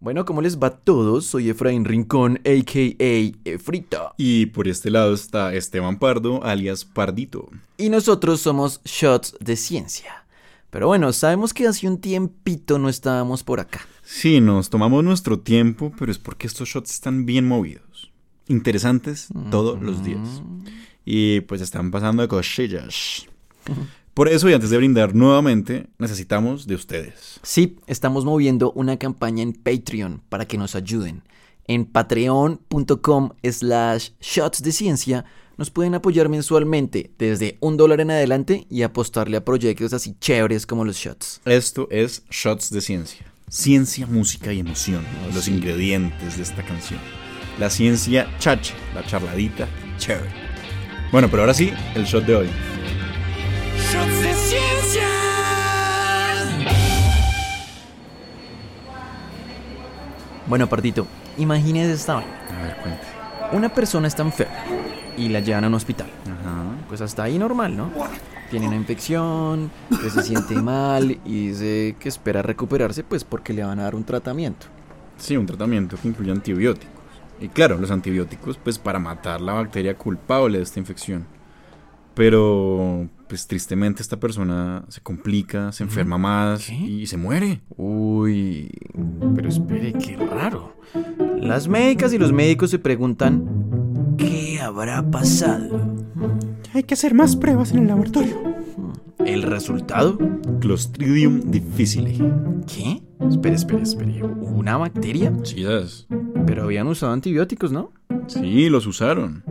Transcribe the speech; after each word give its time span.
Bueno, 0.00 0.24
¿cómo 0.24 0.42
les 0.42 0.60
va 0.60 0.68
a 0.68 0.76
todos? 0.76 1.26
Soy 1.26 1.50
Efraín 1.50 1.84
Rincón, 1.84 2.40
a.k.a. 2.44 3.32
Efrita. 3.44 4.14
Y 4.16 4.46
por 4.46 4.68
este 4.68 4.92
lado 4.92 5.12
está 5.12 5.52
Esteban 5.52 5.98
Pardo, 5.98 6.44
alias 6.44 6.84
Pardito. 6.84 7.48
Y 7.78 7.88
nosotros 7.88 8.40
somos 8.40 8.80
Shots 8.84 9.34
de 9.40 9.56
Ciencia. 9.56 10.24
Pero 10.70 10.86
bueno, 10.86 11.12
sabemos 11.12 11.52
que 11.52 11.66
hace 11.66 11.88
un 11.88 12.00
tiempito 12.00 12.78
no 12.78 12.88
estábamos 12.88 13.42
por 13.42 13.58
acá. 13.58 13.80
Sí, 14.04 14.40
nos 14.40 14.70
tomamos 14.70 15.02
nuestro 15.02 15.40
tiempo, 15.40 15.92
pero 15.98 16.12
es 16.12 16.18
porque 16.18 16.46
estos 16.46 16.68
shots 16.68 16.92
están 16.92 17.26
bien 17.26 17.48
movidos. 17.48 18.12
Interesantes 18.46 19.26
todos 19.50 19.82
los 19.82 20.04
días. 20.04 20.42
Y 21.04 21.40
pues 21.40 21.60
están 21.60 21.90
pasando 21.90 22.22
de 22.22 22.28
cosillas. 22.28 23.26
Por 24.18 24.28
eso, 24.28 24.50
y 24.50 24.52
antes 24.52 24.70
de 24.70 24.76
brindar 24.76 25.14
nuevamente, 25.14 25.86
necesitamos 25.96 26.66
de 26.66 26.74
ustedes. 26.74 27.38
Sí, 27.44 27.76
estamos 27.86 28.24
moviendo 28.24 28.72
una 28.72 28.96
campaña 28.96 29.44
en 29.44 29.52
Patreon 29.52 30.22
para 30.28 30.44
que 30.44 30.58
nos 30.58 30.74
ayuden. 30.74 31.22
En 31.68 31.84
patreon.com 31.84 33.30
slash 33.48 34.08
shots 34.20 34.60
de 34.64 34.72
ciencia 34.72 35.24
nos 35.56 35.70
pueden 35.70 35.94
apoyar 35.94 36.28
mensualmente 36.28 37.12
desde 37.16 37.58
un 37.60 37.76
dólar 37.76 38.00
en 38.00 38.10
adelante 38.10 38.66
y 38.68 38.82
apostarle 38.82 39.36
a 39.36 39.44
proyectos 39.44 39.92
así 39.92 40.16
chéveres 40.18 40.66
como 40.66 40.84
los 40.84 40.96
shots. 40.96 41.40
Esto 41.44 41.86
es 41.88 42.24
Shots 42.28 42.70
de 42.70 42.80
Ciencia. 42.80 43.24
Ciencia, 43.48 44.04
música 44.08 44.52
y 44.52 44.58
emoción. 44.58 45.04
los 45.32 45.46
ingredientes 45.46 46.38
de 46.38 46.42
esta 46.42 46.64
canción. 46.64 46.98
La 47.60 47.70
ciencia 47.70 48.28
chacha, 48.40 48.74
la 48.96 49.06
charladita 49.06 49.68
chévere. 49.96 50.32
Bueno, 51.12 51.28
pero 51.30 51.42
ahora 51.44 51.54
sí, 51.54 51.70
el 51.94 52.04
shot 52.04 52.26
de 52.26 52.34
hoy. 52.34 52.48
Bueno, 60.48 60.66
Pardito, 60.66 61.06
imagínese 61.36 61.92
esta 61.92 62.14
vaina. 62.14 62.32
A 62.58 62.62
ver, 62.62 62.76
cuente. 62.76 63.06
Una 63.52 63.68
persona 63.68 64.08
está 64.08 64.22
enferma 64.22 64.54
y 65.16 65.28
la 65.28 65.40
llevan 65.40 65.64
a 65.64 65.66
un 65.66 65.74
hospital. 65.74 66.08
Ajá. 66.24 66.64
Pues 66.88 67.02
hasta 67.02 67.24
ahí 67.24 67.38
normal, 67.38 67.76
¿no? 67.76 67.90
Tiene 68.50 68.66
una 68.66 68.76
infección, 68.76 69.70
que 69.90 70.08
se 70.08 70.22
siente 70.22 70.54
mal 70.62 71.18
y 71.24 71.48
dice 71.48 71.96
que 72.00 72.08
espera 72.08 72.40
recuperarse 72.40 73.04
pues 73.04 73.24
porque 73.24 73.52
le 73.52 73.62
van 73.62 73.78
a 73.78 73.82
dar 73.82 73.94
un 73.94 74.04
tratamiento. 74.04 74.66
Sí, 75.18 75.36
un 75.36 75.44
tratamiento 75.44 75.98
que 76.00 76.08
incluye 76.08 76.30
antibióticos. 76.30 76.96
Y 77.40 77.48
claro, 77.48 77.76
los 77.76 77.90
antibióticos 77.90 78.56
pues 78.56 78.78
para 78.78 78.98
matar 78.98 79.42
la 79.42 79.52
bacteria 79.52 79.98
culpable 79.98 80.58
de 80.58 80.64
esta 80.64 80.80
infección. 80.80 81.26
Pero 82.14 83.06
pues 83.28 83.46
tristemente 83.46 84.02
esta 84.02 84.18
persona 84.18 84.84
se 84.88 85.00
complica, 85.00 85.72
se 85.72 85.84
enferma 85.84 86.18
más 86.18 86.66
¿Qué? 86.66 86.74
y 86.74 87.06
se 87.06 87.16
muere. 87.16 87.60
Uy, 87.76 88.70
pero 89.34 89.48
espere, 89.48 89.92
qué 89.92 90.16
raro. 90.16 90.76
Las 91.40 91.68
médicas 91.68 92.12
y 92.12 92.18
los 92.18 92.32
médicos 92.32 92.70
se 92.70 92.78
preguntan, 92.78 94.14
¿qué 94.16 94.60
habrá 94.60 95.08
pasado? 95.10 95.96
Hay 96.74 96.82
que 96.82 96.94
hacer 96.94 97.14
más 97.14 97.36
pruebas 97.36 97.72
en 97.72 97.80
el 97.80 97.88
laboratorio. 97.88 98.36
¿El 99.24 99.42
resultado? 99.42 100.18
Clostridium 100.60 101.50
difficile. 101.50 102.16
¿Qué? 102.66 103.02
Espere, 103.28 103.56
espere, 103.56 103.82
espere. 103.82 104.22
¿Una 104.22 104.76
bacteria? 104.76 105.32
Sí, 105.42 105.64
¿sabes? 105.64 106.06
Pero 106.46 106.64
habían 106.64 106.86
usado 106.86 107.12
antibióticos, 107.12 107.72
¿no? 107.72 107.92
Sí, 108.26 108.68
los 108.68 108.86
usaron. 108.86 109.42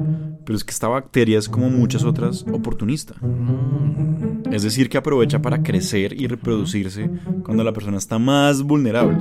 Pero 0.47 0.55
es 0.55 0.63
que 0.63 0.71
esta 0.71 0.87
bacteria 0.87 1.37
es 1.37 1.49
como 1.49 1.69
muchas 1.69 2.05
otras 2.05 2.45
oportunista. 2.53 3.15
Es 4.49 4.63
decir, 4.63 4.87
que 4.87 4.97
aprovecha 4.97 5.41
para 5.41 5.61
crecer 5.61 6.13
y 6.13 6.25
reproducirse 6.25 7.09
cuando 7.43 7.65
la 7.65 7.73
persona 7.73 7.97
está 7.97 8.17
más 8.17 8.63
vulnerable. 8.63 9.17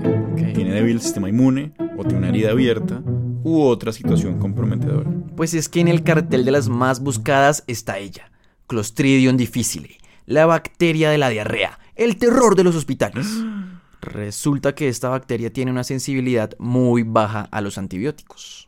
Tiene 0.55 0.71
débil 0.71 1.01
sistema 1.01 1.29
inmune 1.29 1.73
o 1.99 2.05
tiene 2.05 2.19
una 2.19 2.29
herida 2.29 2.53
abierta 2.53 3.03
u 3.43 3.61
otra 3.61 3.93
situación 3.93 4.39
comprometedora. 4.39 5.11
Pues 5.35 5.53
es 5.55 5.69
que 5.69 5.81
en 5.81 5.89
el 5.89 6.05
cartel 6.05 6.45
de 6.45 6.53
las 6.53 6.69
más 6.69 7.01
buscadas 7.01 7.65
está 7.67 7.99
ella, 7.99 8.31
Clostridium 8.69 9.37
difficile, 9.37 9.99
la 10.27 10.47
bacteria 10.47 11.11
de 11.11 11.19
la 11.19 11.29
diarrea, 11.29 11.81
el 11.97 12.19
terror 12.19 12.55
de 12.55 12.63
los 12.63 12.77
hospitales. 12.77 13.27
Resulta 14.01 14.77
que 14.77 14.87
esta 14.87 15.09
bacteria 15.09 15.53
tiene 15.53 15.73
una 15.73 15.83
sensibilidad 15.83 16.53
muy 16.61 17.03
baja 17.03 17.49
a 17.51 17.61
los 17.63 17.79
antibióticos. 17.79 18.66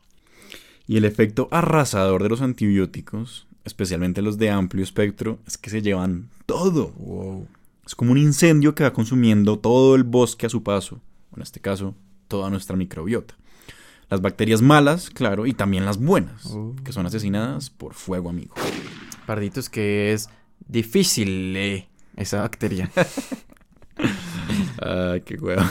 Y 0.88 0.97
el 0.97 1.04
efecto 1.04 1.49
arrasador 1.50 2.22
de 2.22 2.31
los 2.31 2.41
antibióticos, 2.41 3.47
especialmente 3.65 4.22
los 4.22 4.38
de 4.38 4.49
amplio 4.49 4.82
espectro, 4.82 5.38
es 5.47 5.59
que 5.59 5.69
se 5.69 5.82
llevan 5.82 6.31
todo. 6.47 6.94
Es 7.87 7.94
como 7.94 8.12
un 8.12 8.19
incendio 8.19 8.75
que 8.75 8.84
va 8.84 8.94
consumiendo 8.94 9.59
todo 9.59 9.94
el 9.94 10.04
bosque 10.04 10.47
a 10.47 10.48
su 10.48 10.62
paso, 10.62 11.03
en 11.37 11.43
este 11.43 11.60
caso, 11.60 11.94
toda 12.27 12.48
nuestra 12.48 12.75
microbiota. 12.75 13.34
Las 14.09 14.22
bacterias 14.22 14.62
malas, 14.62 15.10
claro, 15.10 15.44
y 15.44 15.53
también 15.53 15.84
las 15.84 15.98
buenas, 15.98 16.56
que 16.82 16.93
son 16.93 17.04
asesinadas 17.04 17.69
por 17.69 17.93
fuego 17.93 18.31
amigo. 18.31 18.54
Pardito, 19.27 19.60
es 19.60 19.69
que 19.69 20.15
es 20.15 20.31
difícil 20.66 21.54
eh, 21.54 21.87
esa 22.16 22.41
bacteria. 22.41 22.91
Ay, 24.81 25.21
qué 25.21 25.34
huevo. 25.37 25.62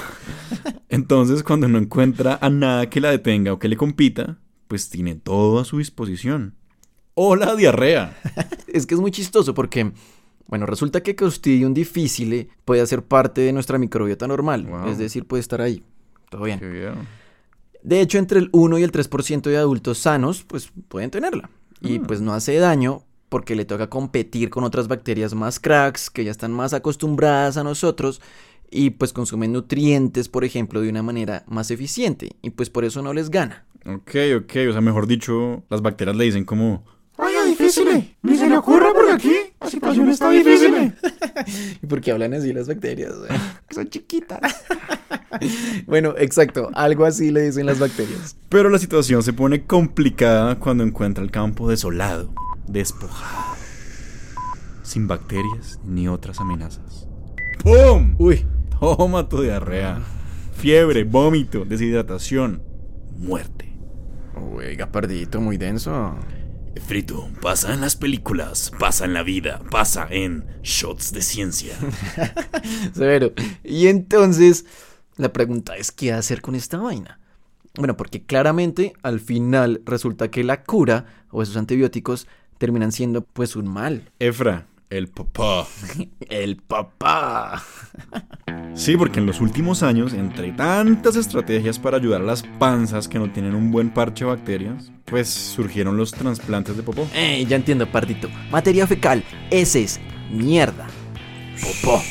Entonces, 0.90 1.42
cuando 1.42 1.68
no 1.68 1.80
encuentra 1.80 2.38
a 2.40 2.52
nada 2.52 2.88
que 2.88 3.02
la 3.02 3.10
detenga 3.10 3.52
o 3.54 3.58
que 3.58 3.68
le 3.68 3.78
compita, 3.78 4.38
pues 4.68 4.90
tiene 4.90 5.16
todo 5.16 5.60
a 5.60 5.66
su 5.66 5.78
disposición. 5.78 6.56
¡O 7.14 7.36
la 7.36 7.56
diarrea! 7.56 8.16
es 8.68 8.86
que 8.86 8.94
es 8.96 9.02
muy 9.02 9.12
chistoso 9.12 9.54
porque, 9.54 9.92
bueno, 10.48 10.66
resulta 10.66 11.02
que 11.02 11.16
Clostridium 11.16 11.74
difficile 11.74 12.50
puede 12.66 12.82
hacer 12.82 13.04
parte 13.04 13.42
de 13.42 13.54
nuestra 13.54 13.78
microbiota 13.78 14.28
normal, 14.28 14.66
Wow. 14.68 14.90
es 14.90 14.98
decir, 14.98 15.26
puede 15.26 15.42
estar 15.42 15.62
ahí. 15.62 15.84
Todo 16.30 16.44
bien. 16.44 16.60
Qué 16.60 16.68
bien. 16.68 16.94
De 17.84 18.02
hecho, 18.02 18.18
entre 18.18 18.40
el 18.40 18.50
1 18.52 18.78
y 18.80 18.84
el 18.84 18.92
3% 18.92 19.50
de 19.50 19.58
adultos 19.58 19.98
sanos, 20.00 20.44
pues 20.44 20.72
pueden 20.90 21.10
tenerla. 21.10 21.50
Y 21.82 22.00
Ah. 22.00 22.04
pues 22.08 22.22
no 22.22 22.34
hace 22.34 22.56
daño 22.58 23.04
porque 23.30 23.56
le 23.56 23.66
toca 23.66 23.90
competir 23.90 24.50
con 24.50 24.64
otras 24.64 24.88
bacterias 24.88 25.34
más 25.36 25.60
cracks 25.60 26.10
que 26.10 26.24
ya 26.24 26.32
están 26.32 26.52
más 26.52 26.74
acostumbradas 26.74 27.58
a 27.58 27.64
nosotros 27.64 28.22
y 28.72 28.90
pues 28.92 29.14
consumen 29.14 29.54
nutrientes, 29.54 30.28
por 30.28 30.44
ejemplo, 30.44 30.82
de 30.82 30.90
una 30.90 31.04
manera 31.04 31.44
más 31.48 31.72
eficiente. 31.72 32.32
Y 32.42 32.50
pues 32.50 32.70
por 32.70 32.84
eso 32.84 33.02
no 33.02 33.14
les 33.14 33.30
gana. 33.30 33.66
Ok, 33.88 34.16
ok, 34.38 34.54
o 34.70 34.72
sea, 34.74 34.82
mejor 34.82 35.08
dicho, 35.08 35.64
las 35.70 35.82
bacterias 35.82 36.16
le 36.18 36.26
dicen 36.26 36.44
como... 36.44 36.84
Oiga, 37.16 37.46
difícil. 37.46 38.16
Ni 38.22 38.38
se 38.38 38.48
le 38.48 38.58
ocurra 38.58 38.94
porque 38.94 39.14
aquí 39.14 39.34
la 39.60 39.70
situación 39.70 40.10
está 40.10 40.30
difícil. 40.30 40.94
¿Y 41.82 41.88
por 41.88 42.02
qué 42.02 42.12
hablan 42.12 42.34
así 42.34 42.54
las 42.54 42.68
bacterias? 42.68 43.14
Son 43.72 43.90
chiquitas. 43.90 44.40
bueno, 45.88 46.14
exacto. 46.18 46.70
Algo 46.74 47.06
así 47.06 47.32
le 47.32 47.44
dicen 47.44 47.66
las 47.66 47.80
bacterias. 47.80 48.38
Pero 48.50 48.70
la 48.70 48.78
situación 48.78 49.24
se 49.24 49.34
pone 49.34 49.64
complicada 49.66 50.60
cuando 50.60 50.84
encuentra 50.84 51.24
el 51.24 51.32
campo 51.32 51.70
desolado, 51.70 52.34
despojado, 52.68 53.56
sin 54.84 55.08
bacterias 55.08 55.80
ni 55.86 56.08
otras 56.08 56.40
amenazas. 56.40 57.08
¡Pum! 57.64 58.16
Uy. 58.20 58.46
Toma 58.80 59.28
tu 59.28 59.42
diarrea, 59.42 60.04
fiebre, 60.54 61.04
vómito, 61.04 61.66
deshidratación, 61.66 62.62
muerte. 63.18 63.67
Oiga, 64.38 64.92
pardito, 64.92 65.42
muy 65.42 65.58
denso. 65.58 66.16
Frito, 66.86 67.28
pasa 67.42 67.74
en 67.74 67.82
las 67.82 67.96
películas, 67.96 68.72
pasa 68.78 69.06
en 69.06 69.14
la 69.14 69.24
vida, 69.24 69.62
pasa 69.72 70.08
en 70.10 70.46
Shots 70.62 71.12
de 71.12 71.22
Ciencia. 71.22 71.76
Severo. 72.94 73.34
Y 73.64 73.88
entonces, 73.88 74.66
la 75.16 75.34
pregunta 75.34 75.76
es, 75.76 75.92
¿qué 75.92 76.14
hacer 76.14 76.42
con 76.42 76.56
esta 76.56 76.78
vaina? 76.78 77.20
Bueno, 77.76 77.98
porque 77.98 78.24
claramente 78.24 78.94
al 79.02 79.20
final 79.20 79.82
resulta 79.86 80.30
que 80.30 80.44
la 80.44 80.64
cura 80.64 81.06
o 81.32 81.42
esos 81.42 81.58
antibióticos 81.58 82.28
terminan 82.58 82.92
siendo 82.92 83.22
pues 83.22 83.56
un 83.56 83.68
mal. 83.68 84.12
Efra, 84.20 84.68
el 84.90 85.08
papá. 85.08 85.68
El 86.30 86.58
papá. 86.58 87.64
Sí, 88.74 88.96
porque 88.98 89.20
en 89.20 89.26
los 89.26 89.42
últimos 89.42 89.82
años, 89.84 90.14
entre 90.14 90.52
tantas 90.52 91.16
estrategias 91.16 91.80
para 91.80 91.98
ayudar 91.98 92.22
a 92.22 92.26
las 92.26 92.44
panzas 92.44 93.08
que 93.08 93.18
no 93.18 93.32
tienen 93.32 93.56
un 93.56 93.72
buen 93.72 93.90
parche 93.90 94.26
de 94.26 94.32
bacterias, 94.32 94.92
pues 95.06 95.30
surgieron 95.30 95.98
los 95.98 96.12
trasplantes 96.12 96.78
de 96.78 96.84
popó. 96.84 97.08
Eh, 97.14 97.46
ya 97.48 97.56
entiendo, 97.56 97.90
pardito. 97.92 98.30
Materia 98.52 98.86
fecal, 98.88 99.24
heces, 99.50 100.00
mierda. 100.32 100.88
Popó. 101.62 102.02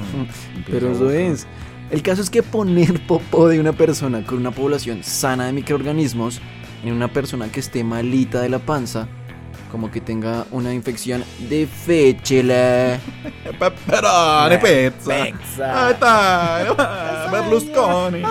Pero 0.70 0.92
eso 0.92 1.10
es. 1.10 1.46
El 1.90 2.02
caso 2.02 2.22
es 2.22 2.30
que 2.30 2.42
poner 2.42 3.06
popó 3.06 3.48
de 3.48 3.60
una 3.60 3.72
persona 3.72 4.24
con 4.24 4.38
una 4.38 4.50
población 4.50 5.04
sana 5.04 5.46
de 5.46 5.52
microorganismos 5.52 6.40
en 6.84 6.92
una 6.92 7.08
persona 7.08 7.50
que 7.50 7.60
esté 7.60 7.84
malita 7.84 8.40
de 8.40 8.48
la 8.48 8.58
panza, 8.58 9.08
como 9.70 9.90
que 9.90 10.00
tenga 10.00 10.46
una 10.50 10.72
infección 10.72 11.24
de 11.48 11.66
féchela. 11.66 12.98
Pepperoni 13.58 14.56
pizza. 14.58 15.14
Ahí 15.14 15.92
está. 15.92 17.28
Berlusconi. 17.32 18.22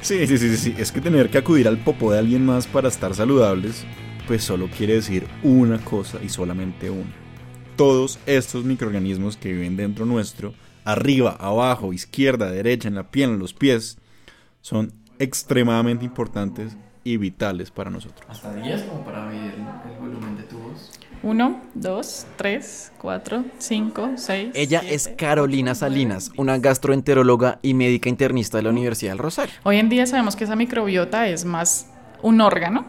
Sí, 0.00 0.26
sí, 0.26 0.38
sí, 0.38 0.38
sí, 0.38 0.56
sí. 0.56 0.74
Es 0.76 0.92
que 0.92 1.00
tener 1.00 1.30
que 1.30 1.38
acudir 1.38 1.66
al 1.66 1.78
popó 1.78 2.12
de 2.12 2.18
alguien 2.18 2.44
más 2.44 2.66
para 2.66 2.88
estar 2.88 3.14
saludables, 3.14 3.84
pues 4.26 4.44
solo 4.44 4.68
quiere 4.68 4.94
decir 4.94 5.26
una 5.42 5.78
cosa 5.78 6.18
y 6.22 6.28
solamente 6.28 6.90
una. 6.90 7.12
Todos 7.76 8.18
estos 8.26 8.64
microorganismos 8.64 9.36
que 9.36 9.52
viven 9.52 9.76
dentro 9.76 10.04
nuestro, 10.06 10.54
arriba, 10.84 11.36
abajo, 11.40 11.92
izquierda, 11.92 12.50
derecha, 12.50 12.88
en 12.88 12.96
la 12.96 13.10
piel, 13.10 13.30
en 13.30 13.38
los 13.38 13.54
pies, 13.54 13.98
son 14.60 14.92
extremadamente 15.18 16.04
importantes 16.04 16.76
y 17.04 17.18
vitales 17.18 17.70
para 17.70 17.90
nosotros. 17.90 18.26
Hasta 18.28 18.54
10 18.54 18.82
como 18.84 19.04
para 19.04 19.26
medir 19.26 19.52
el 19.54 20.00
volumen 20.00 20.36
de 20.36 20.42
tu 20.44 20.58
voz. 20.58 20.90
1, 21.22 21.60
2, 21.74 22.26
3, 22.36 22.92
4, 22.98 23.44
5, 23.58 24.10
6. 24.16 24.50
Ella 24.54 24.82
es 24.86 25.08
Carolina 25.16 25.74
Salinas, 25.74 26.30
una 26.36 26.58
gastroenteróloga 26.58 27.60
y 27.62 27.74
médica 27.74 28.08
internista 28.08 28.58
de 28.58 28.64
la 28.64 28.70
Universidad 28.70 29.12
del 29.12 29.18
Rosario. 29.18 29.54
Hoy 29.62 29.78
en 29.78 29.88
día 29.88 30.06
sabemos 30.06 30.36
que 30.36 30.44
esa 30.44 30.56
microbiota 30.56 31.28
es 31.28 31.44
más 31.44 31.88
un 32.22 32.40
órgano 32.40 32.86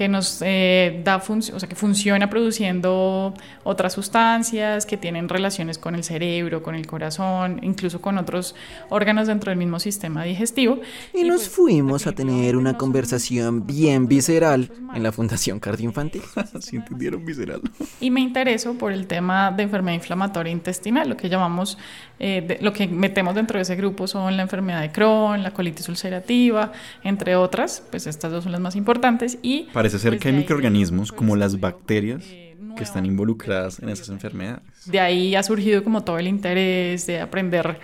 que 0.00 0.08
nos 0.08 0.40
eh, 0.40 1.02
da 1.04 1.20
función, 1.20 1.58
o 1.58 1.60
sea, 1.60 1.68
que 1.68 1.74
funciona 1.74 2.30
produciendo 2.30 3.34
otras 3.64 3.92
sustancias 3.92 4.86
que 4.86 4.96
tienen 4.96 5.28
relaciones 5.28 5.76
con 5.76 5.94
el 5.94 6.04
cerebro, 6.04 6.62
con 6.62 6.74
el 6.74 6.86
corazón, 6.86 7.60
incluso 7.62 8.00
con 8.00 8.16
otros 8.16 8.54
órganos 8.88 9.26
dentro 9.26 9.50
del 9.50 9.58
mismo 9.58 9.78
sistema 9.78 10.24
digestivo. 10.24 10.80
Y, 11.12 11.24
nos 11.24 11.42
pues, 11.42 11.50
fuimos 11.50 12.06
a 12.06 12.12
tener 12.12 12.56
una 12.56 12.78
conversación 12.78 13.66
bien 13.66 14.08
visceral 14.08 14.72
en 14.94 15.02
la 15.02 15.12
Fundación 15.12 15.60
Cardioinfantil. 15.60 16.22
si 16.60 16.76
entendieron 16.76 17.22
visceral. 17.22 17.60
Y 18.00 18.10
me 18.10 18.22
intereso 18.22 18.72
por 18.78 18.92
el 18.92 19.06
tema 19.06 19.50
de 19.50 19.64
enfermedad 19.64 19.96
inflamatoria 19.96 20.50
intestinal, 20.50 21.10
lo 21.10 21.18
que 21.18 21.28
llamamos, 21.28 21.76
eh, 22.18 22.56
lo 22.62 22.72
que 22.72 22.88
metemos 22.88 23.34
dentro 23.34 23.58
de 23.58 23.64
ese 23.64 23.76
grupo 23.76 24.06
son 24.06 24.34
la 24.34 24.44
enfermedad 24.44 24.80
de 24.80 24.92
Crohn, 24.92 25.42
la 25.42 25.50
colitis 25.50 25.90
ulcerativa, 25.90 26.72
entre 27.04 27.36
otras, 27.36 27.82
pues 27.90 28.06
estas 28.06 28.32
dos 28.32 28.44
son 28.44 28.52
las 28.52 28.62
más 28.62 28.76
importantes 28.76 29.36
y 29.42 29.68
Parece 29.74 29.89
ser 29.98 30.18
que 30.18 30.28
hay 30.28 30.34
microorganismos 30.34 31.12
como 31.12 31.36
las 31.36 31.58
bacterias 31.58 32.24
que 32.24 32.82
están 32.82 33.04
involucradas 33.06 33.80
en 33.80 33.88
esas 33.88 34.08
enfermedades. 34.08 34.62
De 34.86 35.00
ahí 35.00 35.34
ha 35.34 35.42
surgido 35.42 35.82
como 35.84 36.02
todo 36.02 36.18
el 36.18 36.28
interés 36.28 37.06
de 37.06 37.20
aprender 37.20 37.78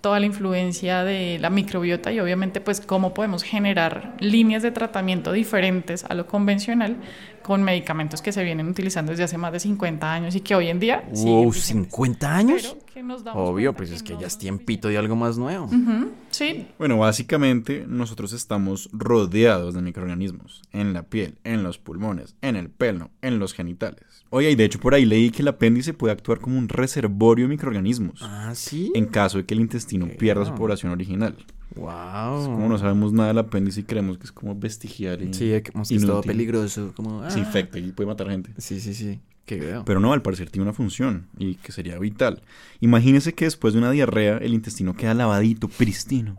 toda 0.00 0.20
la 0.20 0.26
influencia 0.26 1.04
de 1.04 1.38
la 1.40 1.50
microbiota 1.50 2.12
y 2.12 2.20
obviamente 2.20 2.60
pues 2.60 2.80
cómo 2.80 3.14
podemos 3.14 3.42
generar 3.42 4.16
líneas 4.20 4.62
de 4.62 4.70
tratamiento 4.70 5.32
diferentes 5.32 6.04
a 6.04 6.14
lo 6.14 6.26
convencional 6.26 6.96
con 7.42 7.62
medicamentos 7.62 8.20
que 8.20 8.30
se 8.30 8.44
vienen 8.44 8.68
utilizando 8.68 9.10
desde 9.10 9.24
hace 9.24 9.38
más 9.38 9.52
de 9.52 9.60
50 9.60 10.12
años 10.12 10.34
y 10.34 10.40
que 10.40 10.54
hoy 10.54 10.68
en 10.68 10.80
día... 10.80 11.04
Wow, 11.12 11.50
¿50 11.50 12.24
años? 12.24 12.76
Obvio, 13.32 13.72
pues 13.72 13.90
es 13.90 14.02
que 14.02 14.16
ya 14.18 14.26
es 14.26 14.36
tiempito 14.36 14.88
de 14.88 14.98
algo 14.98 15.16
más 15.16 15.38
nuevo. 15.38 15.70
Sí. 16.30 16.66
Bueno, 16.78 16.98
básicamente 16.98 17.86
nosotros 17.88 18.32
estamos 18.32 18.90
rodeados 18.92 19.74
de 19.74 19.80
microorganismos 19.80 20.62
en 20.72 20.92
la 20.92 21.04
piel, 21.04 21.38
en 21.44 21.62
los 21.62 21.78
pulmones, 21.78 22.34
en 22.42 22.56
el 22.56 22.68
pelo, 22.68 23.10
en 23.22 23.38
los 23.38 23.54
genitales. 23.54 24.04
Oye, 24.30 24.50
y 24.50 24.54
de 24.54 24.64
hecho 24.64 24.78
por 24.78 24.94
ahí 24.94 25.06
leí 25.06 25.30
que 25.30 25.42
el 25.42 25.48
apéndice 25.48 25.94
puede 25.94 26.12
actuar 26.12 26.40
como 26.40 26.58
un 26.58 26.68
reservorio 26.68 27.46
de 27.46 27.50
microorganismos. 27.50 28.20
Ah, 28.22 28.52
sí. 28.54 28.92
En 28.94 29.06
caso 29.06 29.38
de 29.38 29.44
que 29.44 29.54
el 29.54 29.60
intestino 29.60 30.08
pierda 30.18 30.44
su 30.44 30.54
población 30.54 30.92
original. 30.92 31.36
Wow. 31.74 32.46
como 32.46 32.68
no 32.68 32.78
sabemos 32.78 33.12
nada 33.12 33.28
del 33.28 33.38
apéndice 33.38 33.80
y 33.80 33.84
creemos 33.84 34.18
que 34.18 34.24
es 34.24 34.32
como 34.32 34.54
vestigial 34.54 35.22
y. 35.22 35.34
Sí, 35.34 35.46
que 35.62 35.72
es 35.90 36.06
todo 36.06 36.22
peligroso. 36.22 36.92
Como, 36.94 37.28
Se 37.30 37.38
infecta 37.38 37.78
y 37.78 37.92
puede 37.92 38.08
matar 38.08 38.28
gente. 38.30 38.50
Sí, 38.58 38.80
sí, 38.80 38.94
sí. 38.94 39.20
Qué 39.44 39.56
veo. 39.56 39.84
Pero 39.86 39.98
no, 39.98 40.12
al 40.12 40.20
parecer 40.20 40.50
tiene 40.50 40.64
una 40.64 40.74
función 40.74 41.26
y 41.38 41.54
que 41.54 41.72
sería 41.72 41.98
vital. 41.98 42.42
Imagínese 42.80 43.32
que 43.32 43.46
después 43.46 43.72
de 43.72 43.78
una 43.78 43.90
diarrea 43.90 44.36
el 44.38 44.52
intestino 44.52 44.94
queda 44.94 45.14
lavadito, 45.14 45.68
pristino. 45.68 46.36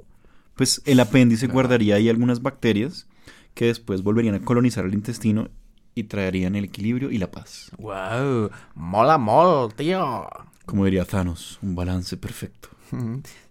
Pues 0.56 0.82
el 0.86 1.00
apéndice 1.00 1.48
guardaría 1.48 1.96
ahí 1.96 2.10
algunas 2.10 2.42
bacterias 2.42 3.08
que 3.56 3.66
después 3.66 4.04
volverían 4.04 4.36
a 4.36 4.42
colonizar 4.42 4.86
el 4.86 4.94
intestino 4.94 5.50
y 5.96 6.04
traerían 6.04 6.56
el 6.56 6.66
equilibrio 6.66 7.12
y 7.12 7.18
la 7.18 7.32
paz. 7.32 7.72
¡Wow! 7.78 8.50
Mola, 8.76 9.18
mol, 9.18 9.74
tío. 9.74 10.28
Como 10.66 10.86
diría 10.86 11.06
Thanos, 11.06 11.60
un 11.62 11.76
balance 11.76 12.16
perfecto. 12.18 12.70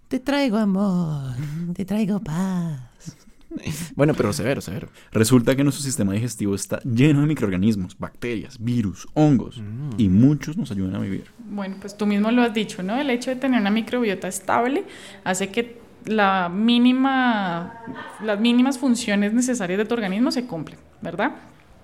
Te 0.08 0.20
traigo 0.20 0.56
amor, 0.56 1.34
te 1.74 1.84
traigo 1.84 2.20
paz. 2.20 3.16
Bueno, 3.96 4.14
pero 4.14 4.32
severo, 4.32 4.60
severo. 4.60 4.88
Resulta 5.10 5.56
que 5.56 5.64
nuestro 5.64 5.82
sistema 5.82 6.12
digestivo 6.12 6.54
está 6.54 6.80
lleno 6.80 7.22
de 7.22 7.26
microorganismos, 7.26 7.98
bacterias, 7.98 8.62
virus, 8.62 9.08
hongos, 9.14 9.62
y 9.96 10.08
muchos 10.08 10.56
nos 10.56 10.70
ayudan 10.70 10.96
a 10.96 10.98
vivir. 10.98 11.24
Bueno, 11.38 11.76
pues 11.80 11.96
tú 11.96 12.06
mismo 12.06 12.30
lo 12.30 12.42
has 12.42 12.52
dicho, 12.52 12.82
¿no? 12.82 12.96
El 13.00 13.10
hecho 13.10 13.30
de 13.30 13.36
tener 13.36 13.60
una 13.60 13.70
microbiota 13.70 14.28
estable 14.28 14.84
hace 15.24 15.48
que 15.48 15.80
la 16.04 16.48
mínima, 16.48 17.84
las 18.22 18.38
mínimas 18.38 18.78
funciones 18.78 19.32
necesarias 19.32 19.78
de 19.78 19.84
tu 19.84 19.94
organismo 19.94 20.30
se 20.30 20.46
cumplen, 20.46 20.78
¿verdad? 21.02 21.32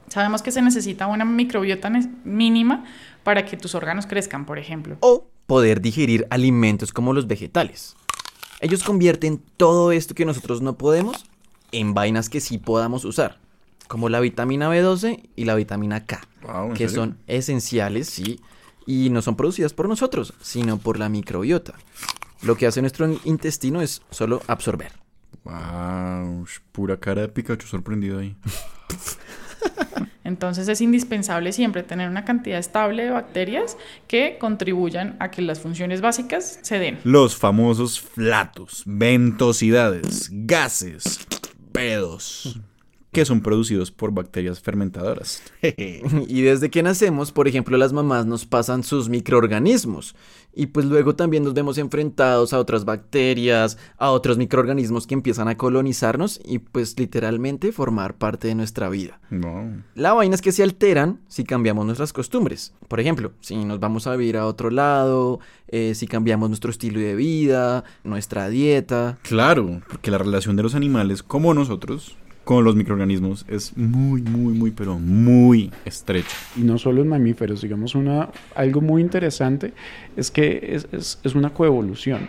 Sabemos 0.09 0.43
que 0.43 0.53
se 0.53 0.63
necesita 0.63 1.07
una 1.07 1.25
microbiota 1.25 1.91
mínima 2.25 2.85
para 3.23 3.45
que 3.45 3.57
tus 3.57 3.75
órganos 3.75 4.07
crezcan, 4.07 4.45
por 4.45 4.59
ejemplo. 4.59 4.97
O 5.01 5.27
poder 5.47 5.81
digerir 5.81 6.27
alimentos 6.31 6.93
como 6.93 7.13
los 7.13 7.27
vegetales. 7.27 7.97
Ellos 8.61 8.83
convierten 8.83 9.43
todo 9.57 9.93
esto 9.93 10.15
que 10.15 10.25
nosotros 10.25 10.63
no 10.63 10.79
podemos 10.79 11.25
en 11.73 11.93
vainas 11.93 12.29
que 12.29 12.41
sí 12.41 12.59
podamos 12.59 13.05
usar, 13.05 13.39
como 13.89 14.09
la 14.09 14.21
vitamina 14.21 14.71
B12 14.71 15.29
y 15.35 15.45
la 15.45 15.55
vitamina 15.55 16.07
K, 16.07 16.21
que 16.75 16.89
son 16.89 17.19
esenciales, 17.27 18.09
sí, 18.09 18.41
y 18.87 19.11
no 19.11 19.23
son 19.23 19.37
producidas 19.37 19.73
por 19.73 19.89
nosotros, 19.89 20.35
sino 20.41 20.79
por 20.79 20.99
la 20.99 21.09
microbiota. 21.09 21.75
Lo 22.43 22.57
que 22.57 22.67
hace 22.67 22.81
nuestro 22.81 23.09
intestino 23.25 23.81
es 23.83 24.03
solo 24.11 24.43
absorber. 24.47 24.93
Wow, 25.45 26.47
pura 26.73 26.99
cara 26.99 27.23
de 27.23 27.29
Pikachu 27.29 27.67
sorprendido 27.67 28.19
ahí. 28.21 28.37
Entonces 30.25 30.69
es 30.69 30.81
indispensable 30.81 31.53
siempre 31.53 31.83
tener 31.83 32.09
una 32.09 32.25
cantidad 32.25 32.59
estable 32.59 33.05
de 33.05 33.11
bacterias 33.11 33.77
que 34.09 34.39
contribuyan 34.41 35.17
a 35.21 35.31
que 35.31 35.43
las 35.43 35.61
funciones 35.61 36.01
básicas 36.01 36.59
se 36.63 36.79
den. 36.79 36.99
Los 37.05 37.37
famosos 37.37 38.01
flatos, 38.01 38.83
ventosidades, 38.87 40.31
gases, 40.33 41.19
pedos 41.73 42.59
que 43.15 43.25
son 43.25 43.41
producidos 43.41 43.91
por 43.91 44.13
bacterias 44.13 44.61
fermentadoras. 44.61 45.43
y 45.63 46.43
desde 46.43 46.69
que 46.69 46.83
nacemos, 46.83 47.33
por 47.33 47.49
ejemplo, 47.49 47.79
las 47.79 47.95
mamás 47.95 48.27
nos 48.27 48.45
pasan 48.45 48.83
sus 48.83 49.09
microorganismos. 49.09 50.15
Y 50.57 50.67
pues 50.67 50.87
luego 50.87 51.17
también 51.17 51.43
nos 51.43 51.55
vemos 51.55 51.79
enfrentados 51.79 52.53
a 52.53 52.59
otras 52.59 52.85
bacterias, 52.85 53.79
a 53.97 54.11
otros 54.11 54.37
microorganismos 54.37 55.07
que 55.07 55.15
empiezan 55.15 55.49
a 55.49 55.57
colonizarnos 55.57 56.41
y 56.45 56.59
pues 56.59 56.99
literalmente 56.99 57.73
formar 57.73 58.17
parte 58.17 58.49
de 58.49 58.55
nuestra 58.55 58.89
vida. 58.89 59.21
No. 59.31 59.83
La 59.95 60.13
vaina 60.13 60.35
es 60.35 60.43
que 60.43 60.53
se 60.53 60.63
alteran 60.63 61.21
si 61.29 61.45
cambiamos 61.45 61.87
nuestras 61.87 62.13
costumbres. 62.13 62.75
Por 62.89 63.01
ejemplo, 63.01 63.33
si 63.41 63.65
nos 63.65 63.81
vamos 63.81 64.07
a 64.07 64.15
vivir 64.15 64.37
a 64.37 64.47
otro 64.47 64.71
lado, 64.71 65.41
eh, 65.69 65.95
si 65.95 66.07
cambiamos 66.07 66.51
nuestro 66.51 66.71
estilo 66.71 67.01
de 67.01 67.15
vida, 67.15 67.85
nuestra 68.05 68.49
dieta. 68.49 69.19
Claro, 69.23 69.83
porque 69.89 70.11
la 70.11 70.19
relación 70.19 70.57
de 70.57 70.63
los 70.63 70.75
animales 70.75 71.23
como 71.23 71.55
nosotros 71.55 72.17
con 72.45 72.65
los 72.65 72.77
microorganismos 72.77 73.45
es 73.49 73.77
muy, 73.77 74.23
muy, 74.23 74.53
muy, 74.53 74.71
pero 74.71 74.99
muy 74.99 75.71
estrecho. 75.85 76.37
Y 76.57 76.61
no 76.61 76.79
solo 76.79 77.03
en 77.03 77.09
mamíferos, 77.09 77.63
digamos, 77.63 77.95
una, 77.95 78.31
algo 78.55 78.81
muy 78.81 79.03
interesante 79.03 79.73
es 80.17 80.31
que 80.31 80.61
es, 80.75 80.87
es, 80.93 81.19
es 81.23 81.35
una 81.35 81.51
coevolución. 81.51 82.29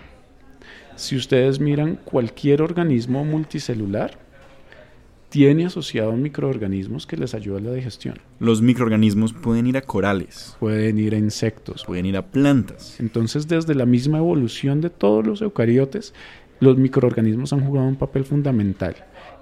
Si 0.96 1.16
ustedes 1.18 1.60
miran 1.60 2.00
cualquier 2.06 2.62
organismo 2.62 3.26
multicelular, 3.26 4.18
tiene 5.28 5.66
asociado 5.66 6.14
microorganismos 6.14 7.06
que 7.06 7.18
les 7.18 7.34
ayudan 7.34 7.66
a 7.66 7.70
la 7.72 7.76
digestión. 7.76 8.20
Los 8.40 8.62
microorganismos 8.62 9.34
pueden 9.34 9.68
ir 9.68 9.76
a 9.76 9.82
corales. 9.82 10.56
Pueden 10.62 10.98
ir 10.98 11.14
a 11.14 11.18
insectos. 11.18 11.84
Pueden 11.84 12.06
ir 12.06 12.16
a 12.16 12.26
plantas. 12.26 12.98
Entonces, 13.02 13.50
desde 13.50 13.76
la 13.76 13.86
misma 13.86 14.20
evolución 14.20 14.80
de 14.80 14.90
todos 14.90 15.28
los 15.28 15.42
eucariotes, 15.42 16.14
los 16.62 16.78
microorganismos 16.78 17.52
han 17.52 17.66
jugado 17.66 17.86
un 17.86 17.98
papel 17.98 18.24
fundamental 18.24 18.96